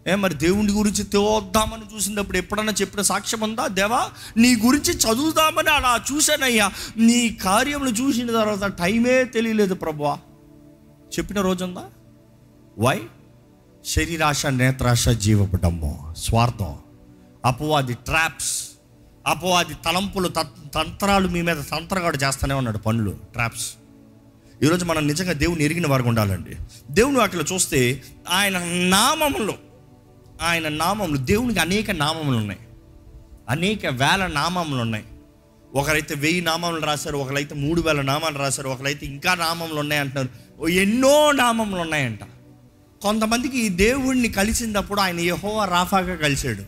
ఏ 0.07 0.15
మరి 0.15 0.33
దేవుడి 0.33 0.71
గురించి 0.73 1.03
చూద్దామని 1.03 1.95
చూసినప్పుడు 1.95 2.37
ఎప్పుడన్నా 2.37 2.73
చెప్పిన 2.81 3.01
సాక్ష్యం 3.01 3.41
ఉందా? 3.41 3.67
దేవా 3.67 4.09
నీ 4.37 4.55
గురించి 4.55 4.93
చదువుదామని 4.93 5.69
అలా 5.69 6.03
చూశానయ్యా. 6.13 6.71
నీ 6.97 7.29
కార్యములు 7.29 7.89
చూసిన 7.89 8.27
తర్వాత 8.27 8.63
టైమే 8.63 9.23
తెలియలేదు 9.23 9.73
ప్రభువా. 9.73 10.17
చెప్పిన 11.19 11.41
రోజుందా? 11.41 11.83
వై? 12.79 13.01
శరీరాశ 13.85 14.45
నేత్రాశ 14.45 15.09
జీవపడము 15.09 16.13
స్వార్థం 16.17 16.77
అపవాది 17.45 17.93
ట్రాప్స్ 17.93 18.67
అపవాది 19.27 19.73
తలంపులు 19.85 20.27
తంత్రాలు 20.75 21.27
మీ 21.27 21.41
మీద 21.41 21.57
తంత్రగాడు 21.57 22.17
చేస్తూనే 22.17 22.53
ఉన్నాడు 22.53 22.77
పనులు 22.77 23.11
ట్రాప్స్. 23.11 23.73
ఈరోజు 24.63 24.85
మనం 24.85 25.07
నిజంగా 25.07 25.33
దేవుని 25.33 25.63
ఎరిగిన 25.63 25.87
వారికి 25.87 26.09
ఉండాలండి. 26.09 26.55
దేవుని 26.91 27.17
వాటిలో 27.17 27.43
చూస్తే 27.53 28.03
ఆయన 28.29 28.57
నామములు 28.89 29.53
ఆయన 30.41 30.67
నామములు 30.67 31.17
దేవునికి 31.17 31.59
అనేక 31.59 31.91
నామములు 31.91 32.37
ఉన్నాయి. 32.37 32.59
అనేక 33.49 33.85
వేల 33.85 34.27
నామములు 34.27 34.81
ఉన్నాయి. 34.81 35.05
ఒకరైతే 35.75 36.15
వెయ్యి 36.15 36.41
నామములు 36.41 36.81
రాశారు 36.81 37.17
ఒకరైతే 37.17 37.55
మూడు 37.55 37.81
వేల 37.81 38.01
నామాలు 38.01 38.37
రాశారు 38.37 38.69
ఒకరైతే 38.69 39.05
ఇంకా 39.05 39.35
నామములు 39.35 39.79
ఉన్నాయి 39.79 40.01
అంటున్నారు. 40.01 40.29
ఓ 40.59 40.67
ఎన్నో 40.67 41.31
నామములు 41.31 41.81
ఉన్నాయంట. 41.81 42.19
కొంతమందికి 43.01 43.65
ఈ 43.65 43.69
దేవుణ్ణి 43.69 44.29
కలిసినప్పుడు 44.29 44.99
ఆయన 44.99 45.19
యహోవా 45.19 45.65
రాఫాగా 45.65 46.15
కలిశాడు. 46.15 46.63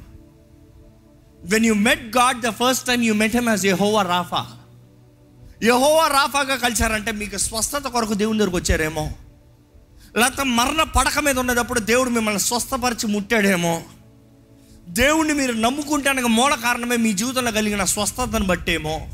When 1.45 1.65
you 1.65 1.73
met 1.73 2.17
God 2.17 2.41
the 2.41 2.49
first 2.49 2.87
time 2.87 3.01
you 3.01 3.13
met 3.13 3.35
him 3.35 3.49
as 3.49 3.65
Jehovah 3.65 4.01
Rapha 4.01 4.47
యహోవా 5.63 6.07
రాఫాగా 6.07 6.55
కలిశారంటే 6.55 7.11
మీకు 7.11 7.37
స్వస్థత 7.37 7.87
కొరకు 7.87 8.13
దేవుని 8.13 8.39
దగ్గరకు 8.39 8.55
వచ్చారేమో. 8.55 9.11
లేకపోతే 10.17 10.43
మరణ 10.43 10.83
పడక 10.83 11.19
మీద 11.19 11.39
ఉన్నప్పుడు 11.39 11.79
దేవుడు 11.79 12.09
మిమ్మల్ని 12.09 12.39
స్వస్థపరిచి 12.39 13.07
ముట్టాడేమో. 13.07 13.83
దేవుణ్ణి 14.87 15.33
మీరు 15.33 15.53
నమ్ముకుంటానికి 15.53 16.27
మూల 16.27 16.55
కారణమే 16.55 16.97
మీ 16.97 17.13
జీవితంలో 17.13 17.51
కలిగిన 17.51 17.83
స్వస్థతను 17.83 18.45
బట్టేమో. 18.45 19.07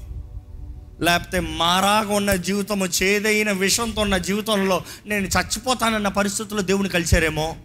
లేకపోతే 1.01 1.39
మారాగా 1.39 2.13
ఉన్న 2.13 2.35
జీవితము 2.35 2.85
చేదైన 2.85 3.51
విషంతో 3.51 4.01
ఉన్న 4.01 4.17
జీవితంలో 4.17 4.83
నేను 5.05 5.25
చచ్చిపోతానన్న 5.25 6.07
పరిస్థితుల్లో 6.07 6.63
దేవుని 6.63 6.89
కలిశారేమో. 6.89 7.55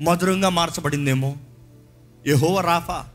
మధురంగా 0.00 0.48
మార్చబడిందేమో. 0.48 1.36
యహోవ 2.26 2.60
Rapha. 2.60 3.06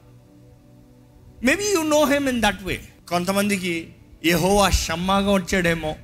Maybe 1.43 1.63
you 1.63 1.82
know 1.82 2.05
him 2.05 2.29
in 2.29 2.41
that 2.41 2.63
way 2.63 2.82
కొంతమందికి 3.10 3.96
యహోవా 4.25 4.70
షమ్మాగా 4.70 5.32
వచ్చాడేమో. 5.32 5.96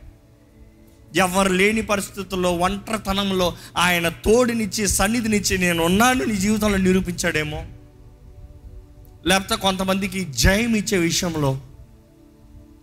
ఎవరు 1.15 1.53
లేని 1.53 1.81
పరిస్థితుల్లో 1.81 2.57
ఒంటరితనంలో 2.57 3.53
ఆయన 3.77 4.09
తోడునిచ్చి 4.09 4.87
సన్నిధినిచ్చి 4.87 5.57
నేను 5.57 5.83
ఉన్నాను 5.83 6.23
నీ 6.23 6.35
జీవితంలో 6.35 6.77
నిరూపించాడేమో. 6.77 7.65
లేకపోతే 9.27 9.55
కొంతమందికి 9.55 10.25
జయం 10.25 10.75
ఇచ్చే 10.75 10.97
విషయంలో 10.97 11.61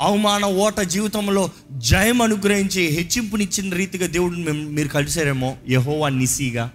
అవమాన 0.02 0.44
ఓట 0.44 0.80
జీవితంలో 0.80 1.50
జయం 1.72 2.22
అనుగ్రహించి 2.22 2.86
హెచ్చింపునిచ్చిన 2.86 3.74
రీతిగా 3.74 4.06
దేవుడిని 4.06 4.44
మేము- 4.44 4.70
మీరు 4.70 4.88
కలిసారేమో 4.88 5.56
యహోవా 5.68 6.08
నిసిగా. 6.08 6.70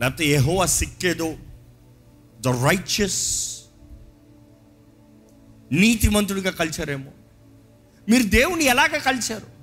లేకపోతే 0.00 0.26
యహోవా 0.26 0.66
సిక్కేదో 0.66 1.34
ద 2.40 2.48
రైచియస్ 2.48 3.53
నీతిమంతుడిగా 5.72 6.50
కలిచారేమో 6.50 7.10
మీరు 8.08 8.22
దేవుణ్ణి 8.22 8.64
ఎలాగ 8.64 8.86
కలిశారు? 8.86 9.54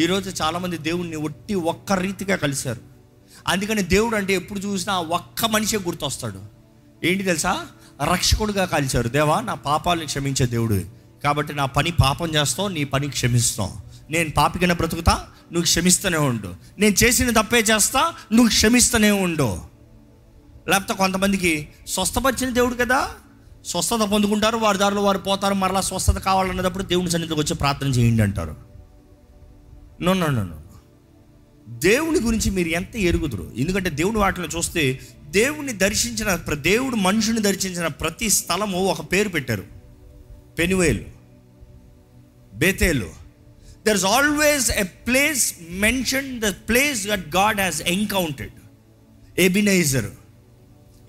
ఈరోజు 0.00 0.42
చాలామంది 0.42 0.78
దేవుణ్ణి 0.78 1.16
ఒట్టి 1.16 1.54
ఒక్క 1.54 1.92
రీతిగా 1.92 2.36
కలిశారు. 2.36 2.80
అందుకని 3.48 3.82
దేవుడు 3.82 4.16
అంటే 4.16 4.34
ఎప్పుడు 4.34 4.58
చూసినా 4.58 5.00
ఒక్క 5.00 5.44
మనిషే 5.44 5.76
గుర్తొస్తాడు. 5.76 6.42
ఏంటి 7.04 7.24
తెలుసా? 7.24 7.66
రక్షకుడుగా 8.12 8.64
కలిశారు. 8.64 9.08
దేవా 9.08 9.40
నా 9.40 9.54
పాపాలను 9.54 10.04
క్షమించే 10.04 10.46
దేవుడు. 10.46 10.82
కాబట్టి 11.24 11.54
నా 11.54 11.66
పని 11.66 11.90
పాపం 11.90 12.28
చేస్తావు 12.28 12.68
నీ 12.68 12.84
పని 12.84 13.08
క్షమిస్తాం 13.08 13.72
నేను 14.10 14.30
పాపికైనా 14.30 14.74
బ్రతుకుతా 14.74 15.12
నువ్వు 15.52 15.62
క్షమిస్తూనే 15.62 16.16
ఉండు. 16.16 16.54
నేను 16.78 16.94
చేసిన 17.04 17.40
తప్పే 17.40 17.58
చేస్తా 17.58 18.14
నువ్వు 18.32 18.48
క్షమిస్తూనే 18.48 19.10
ఉండు. 19.10 19.58
లేకపోతే 20.68 20.94
కొంతమందికి 20.94 21.68
స్వస్థపరిచిన 21.88 22.50
దేవుడు 22.50 22.74
కదా? 22.74 23.14
స్వస్థత 23.66 23.96
పొందుకుంటారు 23.96 24.56
వారి 24.56 24.78
దారిలో 24.78 25.02
వారు 25.02 25.18
పోతారు 25.18 25.54
మరలా 25.54 25.80
స్వస్థత 25.80 26.18
కావాలన్నప్పుడు 26.18 26.82
దేవుని 26.82 27.10
సన్నిధికి 27.10 27.40
వచ్చి 27.40 27.54
ప్రార్థన 27.54 27.86
చేయండి 27.86 28.22
అంటారు. 28.22 28.56
నో 30.02 30.12
నో 30.12 30.26
నో 30.26 30.58
దేవుని 31.68 32.20
గురించి 32.20 32.50
మీరు 32.50 32.68
ఎంత 32.68 32.96
ఎరుగుదురు? 32.96 33.52
ఎందుకంటే 33.56 33.90
దేవుని 33.90 34.18
వాటిని 34.18 34.46
చూస్తే 34.56 35.00
దేవుని 35.26 35.72
దర్శించిన 35.72 36.34
ప్ర- 36.34 36.58
దేవుడు 36.58 36.96
మనుషుని 36.96 37.40
దర్శించిన 37.40 37.86
ప్రతి 37.86 38.30
స్థలము 38.30 38.78
ఒక 38.78 39.12
పేరు 39.12 39.28
పెట్టారు. 39.28 39.64
పెనువేలు 40.58 41.04
బేతేలు. 42.54 43.10
There 43.86 43.96
is 43.96 44.04
always 44.04 44.70
a 44.70 44.82
place 44.82 45.54
mention 45.70 46.40
the 46.40 46.48
place 46.48 47.06
that 47.06 47.36
God 47.36 47.56
has 47.56 47.82
encountered 47.82 48.52
Ebenezer 49.38 50.10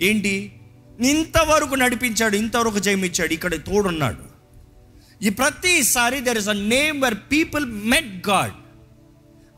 ఏంటి? 0.01 0.53
ఇంతవరకు 1.01 1.75
నడిపించాడు 1.75 2.35
ఇంతవరకు 2.35 2.79
జయమిచ్చాడు 2.79 3.33
ఇక్కడ 3.33 3.55
తోడున్నాడు. 3.55 4.33
ఈ 5.23 5.29
ప్రతిసారి 5.29 6.21
there 6.21 6.37
is 6.37 6.49
a 6.49 6.53
name 6.53 7.01
where 7.01 7.15
people 7.31 7.65
met 7.65 8.27
God 8.29 8.53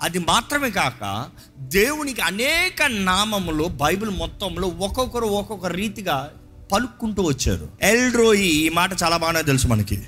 అది 0.01 0.20
మాత్రమే 0.20 0.70
కాక 0.70 1.30
దేవునికి 1.60 2.22
అనేక 2.22 2.84
నామములు 2.84 3.63
బైబిల్ 3.63 4.10
మొత్తంలో 4.10 4.68
ఒక్కొక్కరు 4.68 5.25
ఒక్కొక్క 5.25 5.65
రీతిగా 5.65 6.32
పలుక్కుంటూ 6.72 7.24
వచ్చారు. 7.24 7.70
ఎల్డ్రోయి 7.82 8.48
ఈ 8.48 8.70
మాట 8.70 8.89
చాలా 9.04 9.18
బాగానే 9.18 9.42
తెలుసు 9.42 9.68
మనకి. 9.68 10.04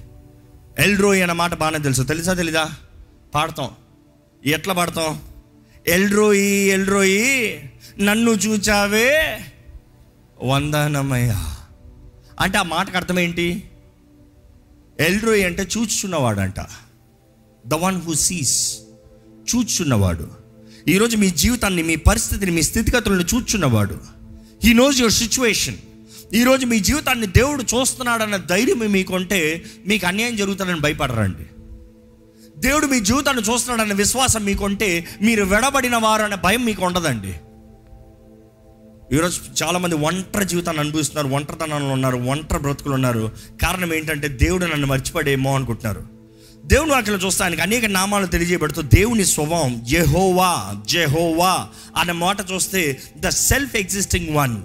ఎల్డ్రోయి 0.79 1.21
అన్న 1.21 1.33
మాట 1.33 1.53
బాగానే 1.53 1.79
తెలుసు. 1.79 2.01
తెలుసా 2.01 2.33
తెలీదా? 2.33 2.71
పాడతాం. 3.35 3.71
ఎట్లా 4.45 4.73
పాడతాం? 4.73 5.21
ఎల్డ్రోయి 5.87 6.45
ఎల్డ్రోయి 6.45 7.59
నన్ను 7.99 8.31
చూచావే 8.31 9.39
వందనమయ్యా. 10.43 11.55
అంటే 12.39 12.57
ఆ 12.57 12.63
మాటకు 12.63 12.97
అర్థం 12.97 13.19
ఏంటి? 13.19 13.69
ఎల్డ్రోయి 14.99 15.43
అంటే 15.43 15.67
చూచుచున్నవాడంట. 15.77 16.55
ద 17.67 17.73
వన్ 17.73 18.01
హూ 18.01 18.13
సీస్ 18.13 18.77
చూచున్నవాడు 19.55 20.27
ఈరోజు 20.87 21.17
మీ 21.17 21.29
జీవితాన్ని 21.29 21.83
మీ 21.83 21.95
పరిస్థితిని 21.95 22.51
మీ 22.51 22.61
స్థితిగతులను 22.61 23.21
చూచున్నవాడు 23.21 23.99
హీ 24.63 24.73
నోస్ 24.73 24.99
యువర్ 24.99 25.13
సిచ్యువేషన్ 25.13 25.75
ఈరోజు 26.33 26.65
మీ 26.65 26.79
జీవితాన్ని 26.79 27.27
దేవుడు 27.27 27.63
చూస్తున్నాడన్న 27.63 28.37
ధైర్యం 28.37 28.79
మీకుంటే 28.79 29.65
మీకు 29.87 30.07
అన్యాయం 30.07 30.35
జరుగుతుందని 30.35 30.79
భయపడరండి. 30.79 31.45
దేవుడు 32.59 32.87
మీ 32.87 32.99
జీవితాన్ని 32.99 33.43
చూస్తున్నాడన్న 33.43 33.93
విశ్వాసం 33.93 34.43
మీకుంటే 34.43 35.07
మీరు 35.21 35.43
వెడబడిన 35.43 35.95
వారు 35.95 36.23
అనే 36.23 36.35
భయం 36.35 36.65
మీకు 36.65 36.85
ఉండదండి 36.85 37.33
ఈరోజు 39.13 39.63
చాలామంది 39.63 39.95
ఒంటరి 39.95 40.45
జీవితాన్ని 40.45 40.83
అనుభవిస్తున్నారు 40.83 41.35
ఒంటరితనంలో 41.35 41.89
ఉన్నారు 41.89 42.17
ఒంటరి 42.17 42.59
బ్రతుకులు 42.59 42.93
ఉన్నారు. 42.93 43.31
కారణం 43.61 43.93
ఏంటంటే 43.93 44.27
దేవుడు 44.27 44.65
నన్ను 44.65 44.87
మర్చిపడేమో 44.87 45.55
అనుకుంటున్నారు. 45.55 46.03
దేవుని 46.65 46.91
వాక్యలో 46.91 47.17
చూస్తే 47.17 47.43
ఆయనకు 47.43 47.61
అనేక 47.61 47.85
నామాలు 47.85 48.25
తెలియజేయబడుతూ 48.25 48.81
దేవుని 48.81 49.25
స్వభావం 49.25 49.83
జెహోవా 49.83 50.75
జెహోవా 50.85 51.67
అనే 51.97 52.11
మాట 52.11 52.37
చూస్తే 52.51 53.01
the 53.17 53.29
self 53.29 53.75
existing 53.75 54.35
one 54.35 54.57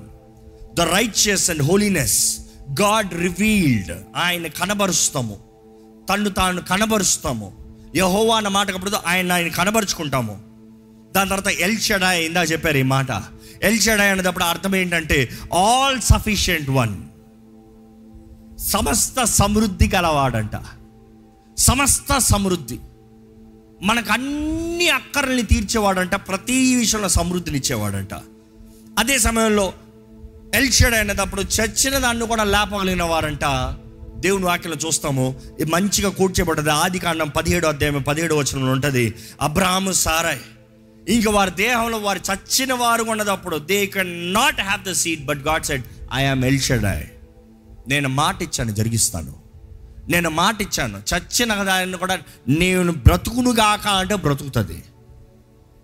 the 0.75 0.80
righteous 0.80 1.50
and 1.50 1.62
holiness 1.62 2.38
God 2.82 3.14
revealed 3.14 3.92
ఆయన 4.16 4.46
కనబరుస్తాము 4.46 5.38
తను 6.12 6.30
తాను 6.30 6.61
కనబరుస్తాము. 6.61 7.76
యహోవా 7.96 8.37
అన్న 8.37 8.49
మాట 8.49 8.70
అప్పుడు 8.70 8.92
ఆయన 9.06 9.32
ఆయన 9.32 9.49
కనబరుచుకుంటాము. 9.49 10.52
దాని 11.16 11.30
తర్వాత 11.30 11.49
ఎల్ 11.49 11.78
షడాయ్ 11.78 12.25
ఇందా 12.25 12.42
చెప్పారు 12.42 12.76
ఈ 12.76 12.82
మాట 12.82 13.12
ఎల్ 13.62 13.81
షడాయ్ 13.81 14.11
అనేటప్పుడు 14.11 14.45
అర్థం 14.45 14.76
ఏంటంటే 14.76 15.28
ఆల్ 15.54 16.00
సఫిషియంట్ 16.00 16.71
వన్. 16.71 16.97
సమస్త 18.59 19.25
సమృద్ధి 19.25 19.90
గలవాడంట. 19.95 20.50
సమస్త 21.59 22.19
సమృద్ధి. 22.19 22.78
మనకు 23.83 24.12
అన్ని 24.12 24.88
అక్కర్ని 24.88 25.42
తీర్చేవాడంట 25.42 26.14
ప్రతి 26.14 26.76
విషయంలో 26.76 27.09
సమృద్ధిని 27.09 27.59
ఇచ్చేవాడంట 27.59 28.14
అదే 28.99 29.19
సమయంలో 29.19 29.73
ఎల్షడ్ 30.54 30.95
అయినప్పుడు 30.95 31.42
చచ్చిన 31.42 31.99
దాన్ని 31.99 32.26
కూడా 32.26 32.45
లేపగలిగిన 32.45 33.02
వారంట 33.02 33.45
దేవుని 34.16 34.45
వాక్యలో 34.45 34.76
చూస్తాము 34.87 35.40
ఇది 35.61 35.71
మంచిగా 35.71 36.11
కూర్చోబడ్డది 36.11 36.71
ఆది 36.71 36.99
కాండం 36.99 37.28
పదిహేడు 37.28 37.66
అధ్యాయం 37.66 38.02
పదిహేడు 38.02 38.35
వచనంలో 38.35 38.73
ఉంటుంది 38.73 39.14
అబ్రాహము 39.40 39.92
సారాయ్ 39.92 40.38
ఇంక 41.09 41.28
వారి 41.28 41.50
దేహంలో 41.50 41.99
వారు 41.99 42.21
చచ్చిన 42.32 42.73
వారు 42.73 43.02
ఉన్నదప్పుడు 43.02 43.56
they 43.56 43.87
can 43.87 44.35
not 44.35 44.61
have 44.61 44.85
the 44.85 44.92
seat 44.92 45.25
but 45.25 45.38
God 45.38 45.64
said 45.64 45.85
I 46.14 46.25
am 46.25 46.44
El Shaddai 46.44 47.06
నేను 47.88 48.09
మాట 48.09 48.42
ఇచ్చాను 48.42 48.71
జరిగిస్తాను. 48.71 49.37
నేను 50.09 50.30
మాట 50.30 50.62
ఇచ్చాను. 50.62 51.02
చచ్చిన 51.14 51.54
దాన్ని 51.54 51.99
కూడా 51.99 52.18
నేను 52.49 52.92
బ్రతుకునుగాక 52.92 53.88
అంటే 53.88 54.14
బ్రతుకుతుంది. 54.14 54.82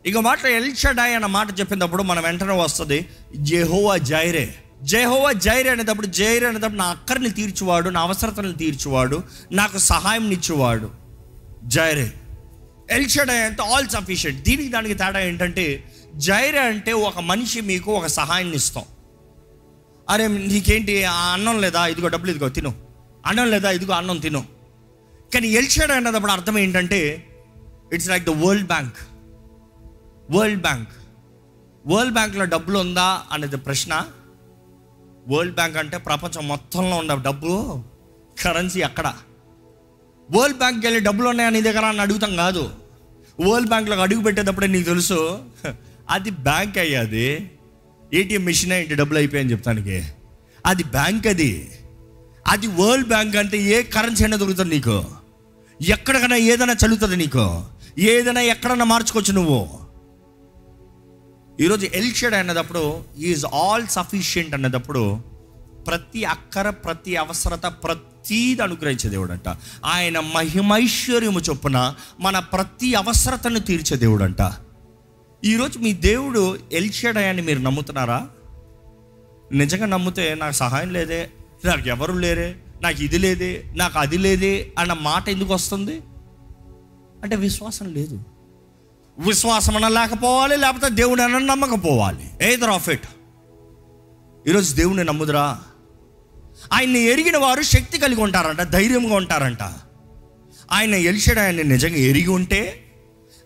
ఇక 0.07 0.19
మాట 0.19 0.45
ఎల్షడాయ్ 0.45 1.15
అన్న 1.15 1.27
మాట 1.27 1.61
చెప్పినప్పుడు 1.61 2.03
మనం 2.03 2.23
వెంటనే 2.23 2.53
వస్తుంది 2.53 3.07
జెహోవా 3.37 3.97
జైరే 3.97 4.55
జెహోవా 4.83 5.33
జైరే 5.33 5.71
అనేటప్పుడు 5.71 6.07
జైరే 6.07 6.47
అనేటప్పుడు 6.47 6.77
నా 6.77 6.85
అక్కర్ని 6.85 7.31
తీర్చువాడు 7.31 7.91
నా 7.91 8.01
అవసరతలను 8.01 8.53
తీర్చువాడు 8.53 9.23
నాకు 9.53 9.79
సహాయం 9.79 10.31
ఇచ్చేవాడు. 10.31 10.91
జైరే. 11.65 12.13
ఎల్షడాయ్ 12.91 13.43
అంటే 13.43 13.63
ఆల్ 13.63 13.89
సఫిషియంట్ 13.89 14.43
దీనికి 14.43 14.69
దానికి 14.69 14.95
తేడా 14.95 15.21
ఏంటంటే 15.21 15.93
జైరే 16.15 16.59
అంటే 16.59 16.93
ఒక 16.93 17.19
మనిషి 17.19 17.61
మీకు 17.61 17.93
ఒక 17.93 18.07
సహాయాన్ని 18.07 18.57
ఇస్తాం. 18.57 18.85
అరే 20.11 20.29
నీకేంటి 20.29 21.05
ఆ 21.05 21.33
అన్నం 21.33 21.61
లేదా? 21.61 21.87
ఇదిగో 21.87 22.09
డబ్బులు 22.09 22.31
ఇదిగో 22.31 22.49
తిను. 22.49 22.75
అన్నం 23.27 23.51
లేదా? 23.51 23.71
ఇదిగో 23.71 23.93
అన్నం 23.93 24.19
తిను. 24.19 24.47
కానీ 25.35 25.49
ఎల్షడ్ 25.49 25.91
అన్నప్పుడు 25.91 26.33
అర్థం 26.33 26.59
ఏంటంటే 26.59 27.27
it's 27.93 28.09
like 28.09 28.25
the 28.25 28.29
world 28.29 28.67
bank 28.67 28.95
world 30.31 30.63
bank 30.63 30.89
world 31.87 32.15
బ్యాంక్లో 32.15 32.45
డబ్బులు 32.45 32.79
ఉందా 32.79 33.23
అనేది 33.33 33.57
ప్రశ్న. 33.57 34.05
వరల్డ్ 35.29 35.55
బ్యాంక్ 35.55 35.77
అంటే 35.77 35.97
ప్రపంచం 35.97 36.49
మొత్తంలో 36.49 36.97
ఉన్న 36.97 37.15
డబ్బు 37.15 37.83
కరెన్సీ 38.43 38.83
అక్కడ. 38.83 39.15
వరల్డ్ 40.31 40.59
బ్యాంక్కి 40.59 40.87
వెళ్ళి 40.87 41.01
డబ్బులు 41.01 41.29
ఉన్నాయా 41.29 41.51
నీ 41.51 41.63
దగ్గర 41.63 41.85
అని 41.85 42.01
అడుగుతాం 42.01 42.37
కాదు. 42.37 42.71
వరల్డ్ 43.41 43.69
బ్యాంక్లో 43.69 43.97
అడుగు 43.97 44.23
పెట్టేటప్పుడే 44.23 44.67
నీకు 44.67 44.89
తెలుసు. 44.89 45.39
అది 46.11 46.31
బ్యాంక్ 46.31 46.79
అయ్యాది. 46.79 47.51
ఏటీఎం 48.15 48.45
మిషన్ 48.45 48.73
ఏంటి 48.73 48.95
డబ్బులు 48.95 49.19
అయిపోయాయని 49.19 49.51
చెప్తానికి. 49.51 50.05
అది 50.67 50.85
బ్యాంక్ 50.85 51.27
అది. 51.27 51.71
అది 52.47 52.67
వరల్డ్ 52.67 53.09
బ్యాంక్ 53.09 53.37
అంటే 53.37 53.59
ఏ 53.59 53.83
కరెన్సీ 53.83 54.25
అయినా 54.25 54.37
దొరుకుతుంది 54.37 54.75
నీకు. 54.75 55.05
ఎక్కడికైనా 55.89 56.37
ఏదైనా 56.37 56.73
చదువుతుంది 56.73 57.17
నీకు. 57.17 57.65
ఏదైనా 57.99 58.41
ఎక్కడన్నా 58.41 58.85
మార్చుకోవచ్చు 58.85 59.33
నువ్వు. 59.33 59.89
ఈరోజు 61.61 61.87
ఎల్షెడ్ 61.87 62.35
అన్నదప్పుడు 62.35 63.05
ఈజ్ 63.19 63.45
ఆల్ 63.45 63.87
సఫిషియంట్ 63.87 64.55
అన్నదప్పుడు 64.55 65.21
ప్రతి 65.87 66.25
అక్కర 66.25 66.71
ప్రతి 66.71 67.17
అవసరత 67.17 67.67
ప్రతీది 67.67 68.63
అనుగ్రహించే 68.63 69.11
దేవుడు 69.11 69.33
అంట 69.33 69.57
ఆయన 69.85 70.21
మహిమైశ్వర్యము 70.21 71.41
చొప్పున 71.41 71.95
మన 72.21 72.39
ప్రతి 72.39 72.95
అవసరతను 72.95 73.59
తీర్చే 73.59 73.97
దేవుడు 73.97 74.25
అంట 74.25 74.53
ఈరోజు 75.45 75.79
మీ 75.79 75.93
దేవుడు 75.93 76.59
ఎల్షడాయని 76.73 77.43
మీరు 77.43 77.59
నమ్ముతున్నారా? 77.59 78.29
నిజంగా 79.53 79.87
నమ్మితే 79.87 80.35
నాకు 80.35 80.55
సహాయం 80.55 80.91
లేదే 80.91 81.31
నాకు 81.65 81.89
ఎవరు 81.89 82.13
లేరే 82.13 82.57
నాకు 82.83 83.03
ఇది 83.03 83.19
లేదే 83.19 83.65
నాకు 83.77 83.99
అది 83.99 84.19
లేదే 84.19 84.73
అన్న 84.79 84.93
మాట 84.93 85.29
ఎందుకు 85.29 85.55
వస్తుంది? 85.55 86.01
అంటే 87.23 87.37
విశ్వాసం 87.37 87.95
లేదు. 87.95 88.21
విశ్వాసం 89.19 89.77
అన్న 89.77 89.89
లేకపోవాలి 89.89 90.57
లేకపోతే 90.57 90.95
దేవుడు 90.95 91.23
అన్న 91.23 91.39
నమ్మకపోవాలి. 91.39 92.53
ఏదర్ 92.53 92.71
ఆఫ్ 92.71 92.89
ఇట్ 92.89 93.07
ఈరోజు 94.49 94.75
దేవుని 94.75 95.05
నమ్ముదురా? 95.05 95.61
ఆయన్ని 96.73 97.01
ఎరిగిన 97.01 97.37
వారు 97.37 97.63
శక్తి 97.63 97.99
కలిగి 97.99 98.21
ఉంటారంట 98.21 98.61
ధైర్యంగా 98.61 99.15
ఉంటారంట. 99.15 99.63
ఆయన 100.73 100.95
ఎలిషడ్ 100.95 101.39
ఆయన్ని 101.39 101.65
నిజంగా 101.65 101.97
ఎరిగి 101.97 102.29
ఉంటే 102.29 102.85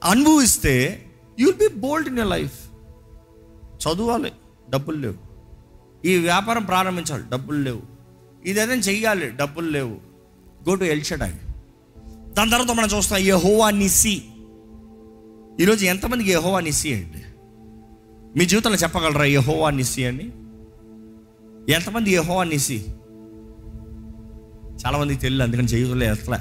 అనుభవిస్తే 0.04 1.06
you'll 1.40 1.54
be 1.54 1.68
bold 1.68 2.08
in 2.08 2.18
your 2.18 2.28
life 2.28 2.58
చదవాలి 3.82 4.32
డబ్బులు 4.70 4.96
లేవు. 4.96 5.14
ఈ 6.06 6.18
వ్యాపారం 6.18 6.64
ప్రారంభించాలి 6.64 7.22
డబ్బులు 7.32 7.58
లేవు. 7.58 7.82
ఇదేదైనా 8.44 8.80
చెయ్యాలి 8.80 9.30
డబ్బులు 9.30 9.70
లేవు. 9.70 9.96
గో 10.68 10.74
టు 10.74 10.84
ఎల్షడాయ్ 10.84 11.34
దాని 12.32 12.50
తర్వాత 12.50 12.76
మనం 12.76 12.88
చూస్తాం 12.88 13.18
యహోవా 13.18 13.70
నిసి 13.70 14.22
ఈరోజు 15.60 15.84
ఎంతమందికి 15.84 16.30
యహోవా 16.30 16.60
నిసి 16.60 16.94
అండి 16.94 17.24
మీ 18.38 18.44
జీవితంలో 18.44 18.76
చెప్పగలరా 18.76 19.24
యహోవా 19.24 19.70
నిసి 19.70 20.06
అని? 20.06 20.30
ఎంతమంది 21.68 22.10
యహో 22.10 22.40
అనేసి 22.40 22.84
చాలామందికి 24.86 25.20
తెలియదు 25.20 25.42
అందుకని 25.42 25.68
జీవితంలో 25.68 26.04
ఎట్లా 26.04 26.40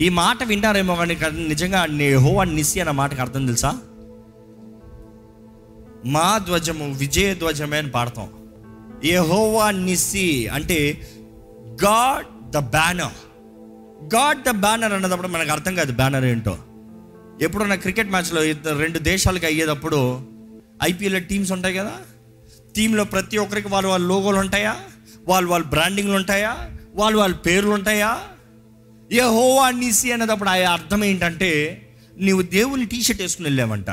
ఈ 0.00 0.08
మాట 0.08 0.44
వింటారేమో 0.44 0.94
కానీ 0.94 1.14
నిజంగా 1.14 1.86
నిజంగా 1.86 2.40
అని 2.40 2.54
నిసి 2.54 2.80
అన్న 2.80 2.90
మాటకి 2.90 3.20
అర్థం 3.20 3.46
తెలుసా? 3.46 3.78
మా 6.04 6.38
ధ్వజము 6.38 6.92
విజయ 6.92 7.34
ధ్వజమే 7.34 7.78
అని 7.78 7.90
పాడతాం. 7.90 8.28
యహోవా 9.04 9.70
నిసి 9.70 10.46
అంటే 10.46 11.08
God 11.84 12.50
the 12.50 12.58
banner. 12.58 13.16
God 14.14 14.42
the 14.42 14.50
banner 14.50 14.92
అన్నదప్పుడు 14.92 15.28
మనకు 15.28 15.50
అర్థం 15.50 15.74
కాదు 15.74 15.92
బ్యానర్ 15.92 16.24
ఏంటో. 16.24 16.58
ఎప్పుడన్నా 17.42 17.74
క్రికెట్ 17.74 18.10
మ్యాచ్లో 18.10 18.42
ఇద్దరు 18.42 18.78
రెండు 18.78 18.98
దేశాలకు 18.98 19.46
అయ్యేటప్పుడు 19.46 20.20
ఐపీఎల్ 20.82 21.24
టీమ్స్ 21.24 21.52
ఉంటాయి 21.52 21.74
కదా? 21.74 21.92
టీంలో 22.76 23.04
ప్రతి 23.04 23.38
ఒక్కరికి 23.38 23.68
వాళ్ళు 23.68 23.88
వాళ్ళ 23.88 24.06
లోగోలు 24.06 24.36
ఉంటాయా? 24.36 24.76
వాళ్ళు 25.28 25.50
వాళ్ళ 25.50 25.66
బ్రాండింగ్లు 25.66 26.16
ఉంటాయా? 26.16 26.70
వాళ్ళు 26.94 27.18
వాళ్ళ 27.18 27.34
పేర్లు 27.34 27.70
ఉంటాయా? 27.70 28.20
ఏ 29.12 29.20
హోవా 29.20 29.70
నీసి 29.70 30.12
అనేటప్పుడు 30.12 30.48
ఆ 30.48 30.52
అర్థం 30.52 31.04
ఏంటంటే 31.04 31.82
నీవు 32.18 32.42
దేవుని 32.42 32.86
టీషర్ట్ 32.86 33.22
వేసుకుని 33.22 33.46
వెళ్ళావంట. 33.48 33.90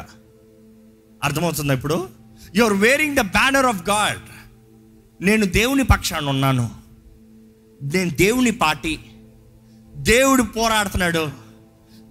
అర్థమవుతుందా 1.24 1.74
ఇప్పుడు? 1.74 2.10
Your 2.56 2.74
wearing 2.74 3.16
the 3.16 3.20
banner 3.20 3.66
of 3.66 3.90
God 3.90 4.20
నేను 5.24 5.46
దేవుని 5.46 5.84
పక్షాన 5.84 6.30
ఉన్నాను. 6.30 6.72
నేను 7.84 8.10
దేవుని 8.10 8.52
పార్టీ. 8.52 9.00
దేవుడు 9.96 10.44
పోరాడుతున్నాడు. 10.44 11.32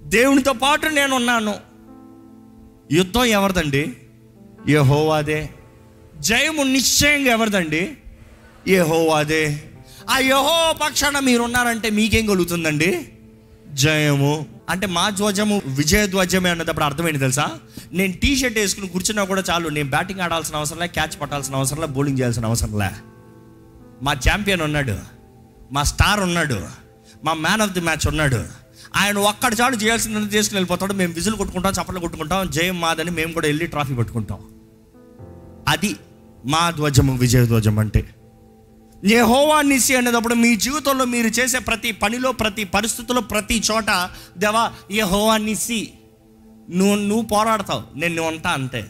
దేవునితో 0.02 0.52
పాటు 0.52 0.86
నేను 0.86 1.16
ఉన్నాను. 1.16 1.54
యుద్ధం 2.92 3.24
ఎవరిదండి? 3.24 3.96
ఏ 4.68 4.76
హోవాదే 4.76 5.50
జయము 6.22 6.62
నిశ్చయంగా 6.62 7.30
ఎవరిదండి? 7.32 7.96
ఏ 8.68 8.78
హోవాదే 8.78 9.62
ఆ 10.10 10.18
యహో 10.18 10.74
పక్షాన 10.82 11.18
మీరు 11.18 11.42
ఉన్నారంటే 11.42 11.90
మీకేం 11.90 12.26
కలుగుతుందండి? 12.26 13.08
జయము. 13.72 14.46
అంటే 14.70 14.86
మా 14.86 15.10
ధ్వజము 15.10 15.62
విజయ 15.66 16.06
ధ్వజమే 16.06 16.50
అన్నప్పుడు 16.50 16.84
అర్థమైంది 16.84 17.18
తెలుసా? 17.18 17.46
నేను 17.92 18.12
టీ 18.12 18.36
షర్ట్ 18.36 18.58
వేసుకుని 18.58 18.88
కూర్చున్నా 18.88 19.24
కూడా 19.24 19.42
చాలు 19.50 19.68
నేను 19.68 19.90
బ్యాటింగ్ 19.90 20.20
ఆడాల్సిన 20.20 20.56
అవసరం 20.56 20.78
లే 20.78 20.86
క్యాచ్ 20.86 21.20
పట్టాల్సిన 21.20 21.54
అవసరం 21.54 21.80
లే 21.80 21.86
బౌలింగ్ 21.86 22.18
చేయాల్సిన 22.18 22.46
అవసరం 22.46 22.78
లే. 22.78 22.90
మా 24.02 24.12
ఛాంపియన్ 24.12 24.62
ఉన్నాడు 24.62 24.98
మా 25.72 25.82
స్టార్ 25.82 26.20
ఉన్నాడు 26.20 26.66
మా 27.24 27.32
మ్యాన్ 27.34 27.62
ఆఫ్ 27.62 27.70
ది 27.70 27.80
మ్యాచ్ 27.80 28.08
ఉన్నాడు. 28.08 28.44
ఆయన 28.96 29.18
ఒక్కడి 29.18 29.56
చాలు 29.56 29.76
చేయాల్సిందని 29.76 30.26
చేసుకుని 30.26 30.56
వెళ్ళిపోతాడు 30.56 30.92
మేము 30.92 31.12
విజులు 31.12 31.36
కొట్టుకుంటాం 31.36 31.72
చప్పట్లు 31.72 32.00
కొట్టుకుంటాం 32.00 32.50
జయం 32.50 32.80
మాదని 32.80 33.10
మేము 33.10 33.32
కూడా 33.32 33.46
వెళ్ళి 33.46 33.66
ట్రాఫీ 33.66 33.94
పట్టుకుంటాం. 33.94 34.38
అది 35.68 35.96
మా 36.46 36.70
ధ్వజము 36.70 37.16
విజయ 37.16 37.46
ధ్వజం 37.46 37.78
అంటే. 37.78 38.14
యెహోవా 39.06 39.62
నిసి 39.62 39.96
అనేటప్పుడు 39.96 40.34
మీ 40.34 40.56
జీవితంలో 40.56 41.04
మీరు 41.04 41.26
చేసే 41.26 41.58
ప్రతి 41.58 41.92
పనిలో 41.92 42.32
ప్రతి 42.32 42.64
పరిస్థితుల్లో 42.64 43.22
ప్రతి 43.22 43.62
చోట 43.70 44.10
దేవా 44.38 44.72
యెహోవా 44.90 45.36
నిసి. 45.36 45.92
నువ్వు 46.70 46.94
నువ్వు 46.94 47.22
పోరాడతావు 47.22 47.98
నేను 47.98 48.14
నువ్వు 48.14 48.32
ఉంటా 48.32 48.50
అంతే. 48.50 48.88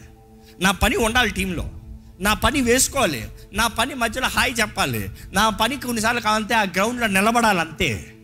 నా 0.61 0.71
పని 0.71 0.95
ఉండాలి 0.95 1.29
టీంలో. 1.29 1.71
నా 2.19 2.33
పని 2.33 2.61
వేసుకోవాలి. 2.61 3.25
నా 3.53 3.67
పని 3.67 3.93
మధ్యలో 3.93 4.27
హాయ్ 4.27 4.53
చెప్పాలి. 4.59 5.09
నా 5.33 5.49
పని 5.49 5.77
కొన్నిసార్లు 5.77 6.21
కావాలంటే 6.21 6.55
ఆ 6.55 6.63
గ్రౌండ్లో 6.63 7.07
నిలబడాలి 7.07 7.59
అంతే. 7.59 8.15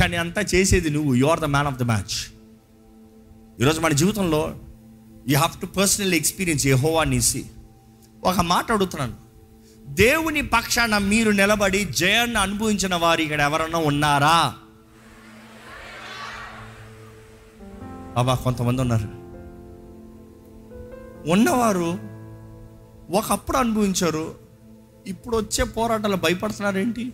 కానీ 0.00 0.16
అంతా 0.16 0.42
చేసేది 0.42 0.90
నువ్వు. 0.90 1.14
You 1.14 1.26
are 1.26 1.40
the 1.40 1.44
man 1.44 1.66
of 1.66 1.76
the 1.76 1.82
match 1.82 2.32
ఈరోజు 3.60 3.80
మన 3.80 3.92
జీవితంలో 3.92 4.54
you 5.28 5.36
have 5.38 5.60
to 5.60 5.66
personal 5.66 6.14
experience 6.14 6.66
Jehovah 6.66 7.04
Nissi. 7.04 7.44
ఒక 8.24 8.40
మాట 8.40 8.72
అడుగుతున్నాను. 8.72 9.16
దేవుని 9.86 10.42
పక్షాన 10.42 10.98
మీరు 10.98 11.30
నిలబడి 11.30 11.84
జయాన్ని 11.84 12.38
అనుభవించిన 12.38 12.94
వారు 12.94 13.20
ఇక్కడ 13.20 13.40
ఎవరన్నా 13.40 13.78
ఉన్నారా? 13.78 14.54
బాబా 18.14 18.34
కొంతమంది 18.34 18.80
ఉన్నారు. 18.80 19.20
ఉన్నవారు 21.30 21.98
ఒకప్పుడు 23.16 23.56
అనుభవించారు 23.56 24.34
ఇప్పుడు 25.06 25.36
వచ్చే 25.36 25.64
పోరాటాలు 25.64 26.16
భయపడుతున్నారేంటి? 26.16 27.12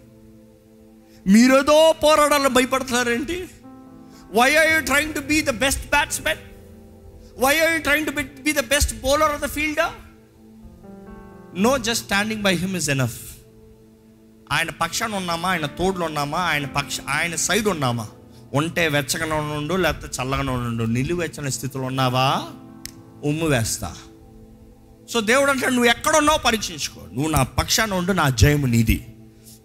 మీరేదో 1.26 1.94
పోరాటాలు 2.04 2.48
భయపడుతున్నారేంటి? 2.48 3.48
Why 4.32 4.54
are 4.54 4.72
you 4.72 4.80
trying 4.80 5.14
to 5.14 5.20
be 5.20 5.42
the 5.42 5.50
best 5.50 5.90
batsman 5.90 6.38
why 7.38 7.58
are 7.58 7.72
you 7.72 7.78
trying 7.78 8.06
to 8.06 8.42
be 8.42 8.52
the 8.52 8.60
best 8.60 9.02
bowler 9.02 9.32
of 9.32 9.42
the 9.42 9.46
fielder 9.46 10.05
no 11.58 11.78
just 11.78 12.04
standing 12.04 12.42
by 12.42 12.54
him 12.54 12.76
is 12.76 12.90
enough 12.90 13.20
ఆయన 14.52 14.70
పక్షాన 14.70 15.14
ఉన్నామా? 15.14 15.48
ఆయన 15.48 15.66
తోడులో 15.66 16.06
ఉన్నామా? 16.06 16.38
ఆయన 16.38 16.66
పక్ష 16.66 17.00
ఆయన 17.08 17.34
సైడ్ 17.34 17.68
ఉన్నామా? 17.68 18.08
ఉంటే 18.54 18.88
వెచ్చగానే 18.88 19.32
ఉండు 19.32 19.74
లేకపోతే 19.74 20.22
చల్లగానే 20.22 20.52
ఉండు. 20.52 20.84
నిలువెచ్చని 20.84 21.50
స్థితిలో 21.50 21.84
ఉన్నావా? 21.84 22.42
ఉమ్ము 23.24 23.46
వేస్తా. 23.46 23.94
సో 25.12 25.20
దేవుడు 25.20 25.50
అంటే 25.50 25.66
నువ్వు 25.66 25.84
ఎక్కడ 25.84 26.16
ఉన్నావు 26.16 26.38
పరీక్షించుకో. 26.38 27.00
నువ్వు 27.14 27.30
నా 27.30 27.42
పక్షాన 27.42 27.94
ఉండు 27.94 28.12
నా 28.12 28.28
జయము 28.28 28.66
నీది. 28.66 29.06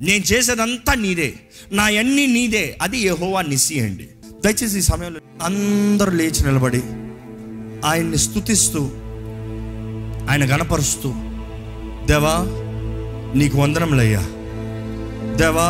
నేను 0.01 0.23
చేసేదంతా 0.23 0.93
నీదే. 0.93 1.39
నా 1.71 1.83
అన్ని 1.83 2.27
నీదే. 2.27 2.77
అది 2.81 2.97
యహోవా 2.99 3.41
నిసి 3.41 3.79
అండి 3.79 4.09
దయచేసి 4.45 4.77
ఈ 4.77 4.81
సమయంలో 4.81 5.19
అందరూ 5.43 6.11
లేచి 6.11 6.43
నిలబడి 6.45 6.81
ఆయన్ని 7.87 8.17
స్తుతిస్తూ 8.17 8.85
ఆయన 10.29 10.55
గణపరుస్తూ 10.55 11.13
దేవా 12.07 12.35
నీకు 13.37 13.57
వందనములయ్యా. 13.57 14.19
దేవా 15.35 15.67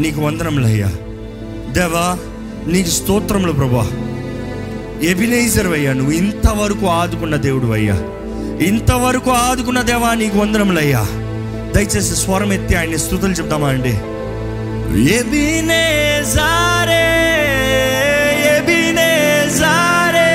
నీకు 0.00 0.20
వందనములయ్యా. 0.20 0.86
దేవా 1.72 2.18
నీకు 2.66 2.88
స్తోత్రములు 2.88 3.52
ప్రభా 3.52 3.86
ఎబినేజర్ 5.02 5.66
అయ్యా 5.66 5.92
నువ్వు 5.92 6.12
ఇంతవరకు 6.12 6.86
ఆదుకున్న 6.86 7.36
దేవుడు 7.36 7.66
అయ్యా 7.66 7.94
ఇంతవరకు 8.64 9.30
ఆదుకున్న 9.30 9.82
దేవా 9.82 10.14
నీకు 10.14 10.38
వందనములయ్యా. 10.38 11.06
దయచేసి 11.72 12.16
స్వరం 12.16 12.52
ఎత్తి 12.52 12.74
ఆయన్ని 12.74 12.98
స్థుతులు 12.98 13.32
చెప్తామా 13.32 13.68
అండి? 13.68 13.92
ఎబినేజారే 15.14 17.06
ఎబినేజారే. 18.56 20.32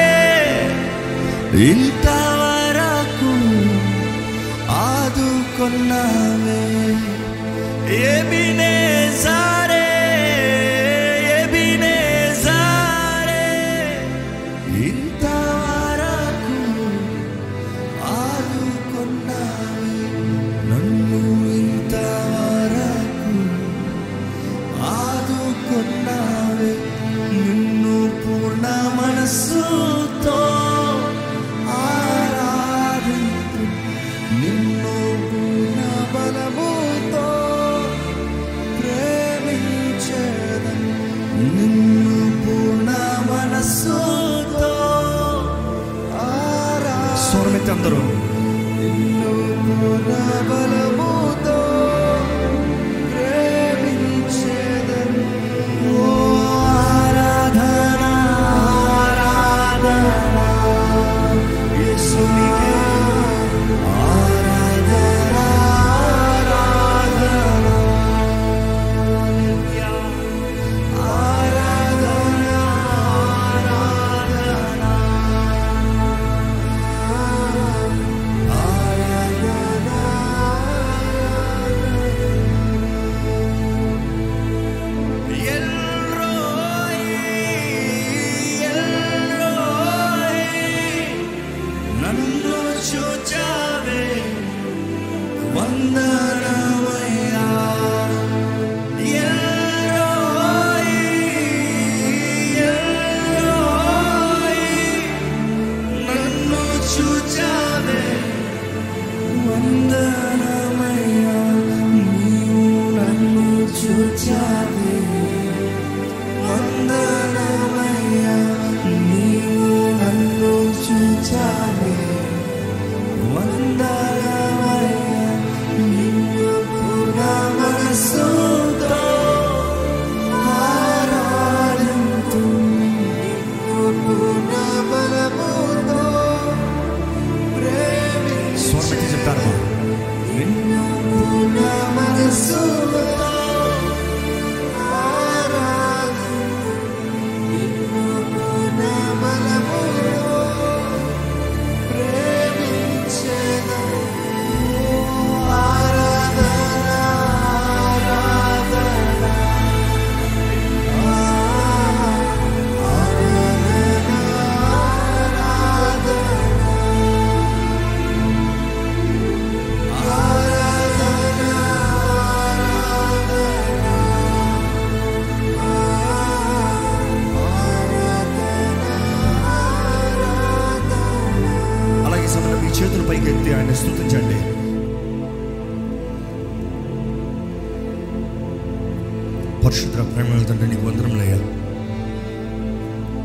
పరిశుద్ధ 189.66 189.98
ప్రేమ 190.12 190.42
తండ్రి 190.44 190.68
నీకు 190.68 190.86
వందరంలయ్యా 190.88 191.38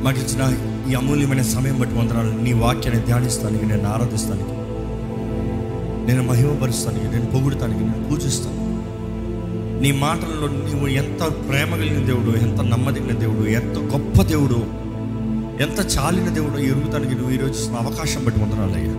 మాకు 0.02 0.18
ఇచ్చిన 0.18 0.42
ఈ 0.90 0.94
అమూల్యమైన 0.94 1.42
సమయం 1.50 1.76
బట్టి 1.80 1.94
వందనాలు. 1.94 2.32
నీ 2.42 2.52
వాక్యాన్ని 2.60 3.00
ధ్యానిస్తానికి 3.06 3.66
నేను 3.66 3.86
ఆరాధిస్తానికి 3.88 4.54
నేను 6.06 6.22
మహిమపరుస్తానికి 6.22 7.06
నేను 7.06 7.26
పొగుడుతానికి 7.26 7.82
నేను 7.84 8.04
పూజిస్తాను 8.08 8.58
నీ 9.80 9.90
మాటల్లో 10.00 10.46
నువ్వు 10.64 10.88
ఎంత 10.92 11.22
ప్రేమ 11.48 11.70
కలిగిన 11.72 12.02
దేవుడు 12.06 12.32
ఎంత 12.38 12.60
నమ్మదగిన 12.64 13.14
దేవుడు 13.18 13.44
ఎంత 13.50 13.76
గొప్ప 13.92 14.22
దేవుడు 14.22 14.58
ఎంత 15.62 15.80
చాలిన 15.94 16.28
దేవుడు 16.28 16.58
ఎరుగుతానికి 16.64 17.14
నువ్వు 17.14 17.32
ఈరోజు 17.34 17.54
ఇచ్చిన 17.58 17.76
అవకాశం 17.76 18.24
బట్టి 18.24 18.40
వందనాలయ్యా 18.40 18.94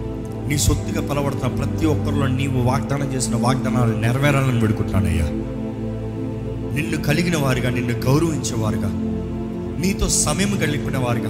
నీ 0.48 0.58
సొత్తుగా 0.58 1.02
పలవడుతున్న 1.10 1.52
ప్రతి 1.56 1.86
ఒక్కరిలో 1.86 2.28
నీవు 2.36 2.62
వాగ్దానం 2.62 3.14
చేసిన 3.14 3.36
వాగ్దానాలు 3.42 3.96
నెరవేరాలని 3.98 4.60
పెడుకుంటానయ్యా 4.60 5.28
నిన్ను 6.74 6.98
కలిగిన 6.98 7.38
వారుగా 7.38 7.70
నిన్ను 7.70 7.94
గౌరవించేవారుగా. 7.94 8.90
నీతో 9.82 10.10
సమయం 10.10 10.60
గడిపిన 10.64 10.98
వారుగా 10.98 11.30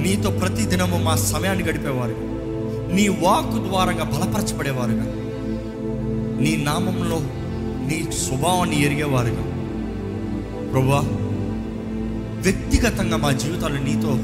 నీతో 0.00 0.30
ప్రతి 0.30 0.66
దినము 0.66 0.96
మా 0.96 1.16
సమయాన్ని 1.16 1.64
గడిపేవారుగా. 1.64 2.26
నీ 2.94 3.08
వాక్ 3.08 3.68
ద్వారంగా 3.68 4.04
బలపరచబడేవారుగా. 4.04 5.04
నీ 6.40 6.56
నామంలో 6.56 7.20
నీ 7.86 8.08
స్వభావాన్ని 8.12 8.84
ఎరిగేవారుగా. 8.84 9.42
ప్రభా 10.72 11.02
వ్యక్తిగతంగా 12.42 13.16
మా 13.16 13.32
జీవితాలు 13.32 13.78
నీతో 13.78 14.18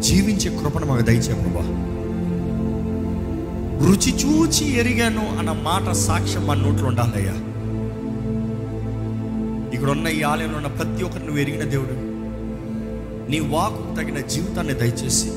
జీవించే 0.00 0.58
కృపను 0.58 0.86
మాకు 0.86 1.02
దయచే 1.02 1.34
ప్రభా 1.34 1.82
రుచి 3.88 4.12
చూచి 4.12 4.78
ఎరిగాను 4.78 5.38
అన్న 5.38 5.52
మాట 5.52 5.92
సాక్ష్యం 5.92 6.46
మా 6.46 6.54
నోట్లో 6.54 6.88
ఉండాలయ్యా 6.88 7.34
ఇక్కడ 9.76 9.90
ఉన్న 9.90 10.08
ఈ 10.08 10.22
ఆలయంలో 10.22 10.56
ఉన్న 10.56 10.66
ప్రతి 10.66 11.04
ఒక్కరిని 11.04 11.26
నువ్వు 11.26 11.42
ఎరిగిన 11.42 11.62
దేవుడు. 11.62 12.16
నీ 13.30 13.40
వాకు 13.40 13.96
తగిన 13.96 14.20
జీవితాన్ని 14.20 14.74
దయచేసి 14.74 15.30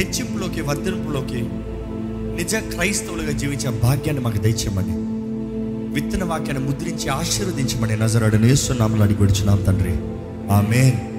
హెచ్చింపులోకి 0.00 0.60
వర్ధింపులోకి 0.60 1.48
నిజ 2.36 2.56
క్రైస్తవులుగా 2.56 3.30
జీవించే 3.30 3.80
భాగ్యాన్ని 3.80 4.24
మాకు 4.24 4.38
దయచేయమని 4.38 5.04
విత్తన 5.94 6.24
వాక్యాన్ని 6.24 6.68
ముద్రించి 6.68 7.08
ఆశీర్వదించమని 7.08 7.96
నజరాడు 7.96 8.36
నేస్తున్నాములు 8.36 9.02
అని 9.02 9.14
గుడిచున్నాం 9.14 9.62
తండ్రి. 9.62 9.92
ఆమెన్. 10.52 11.13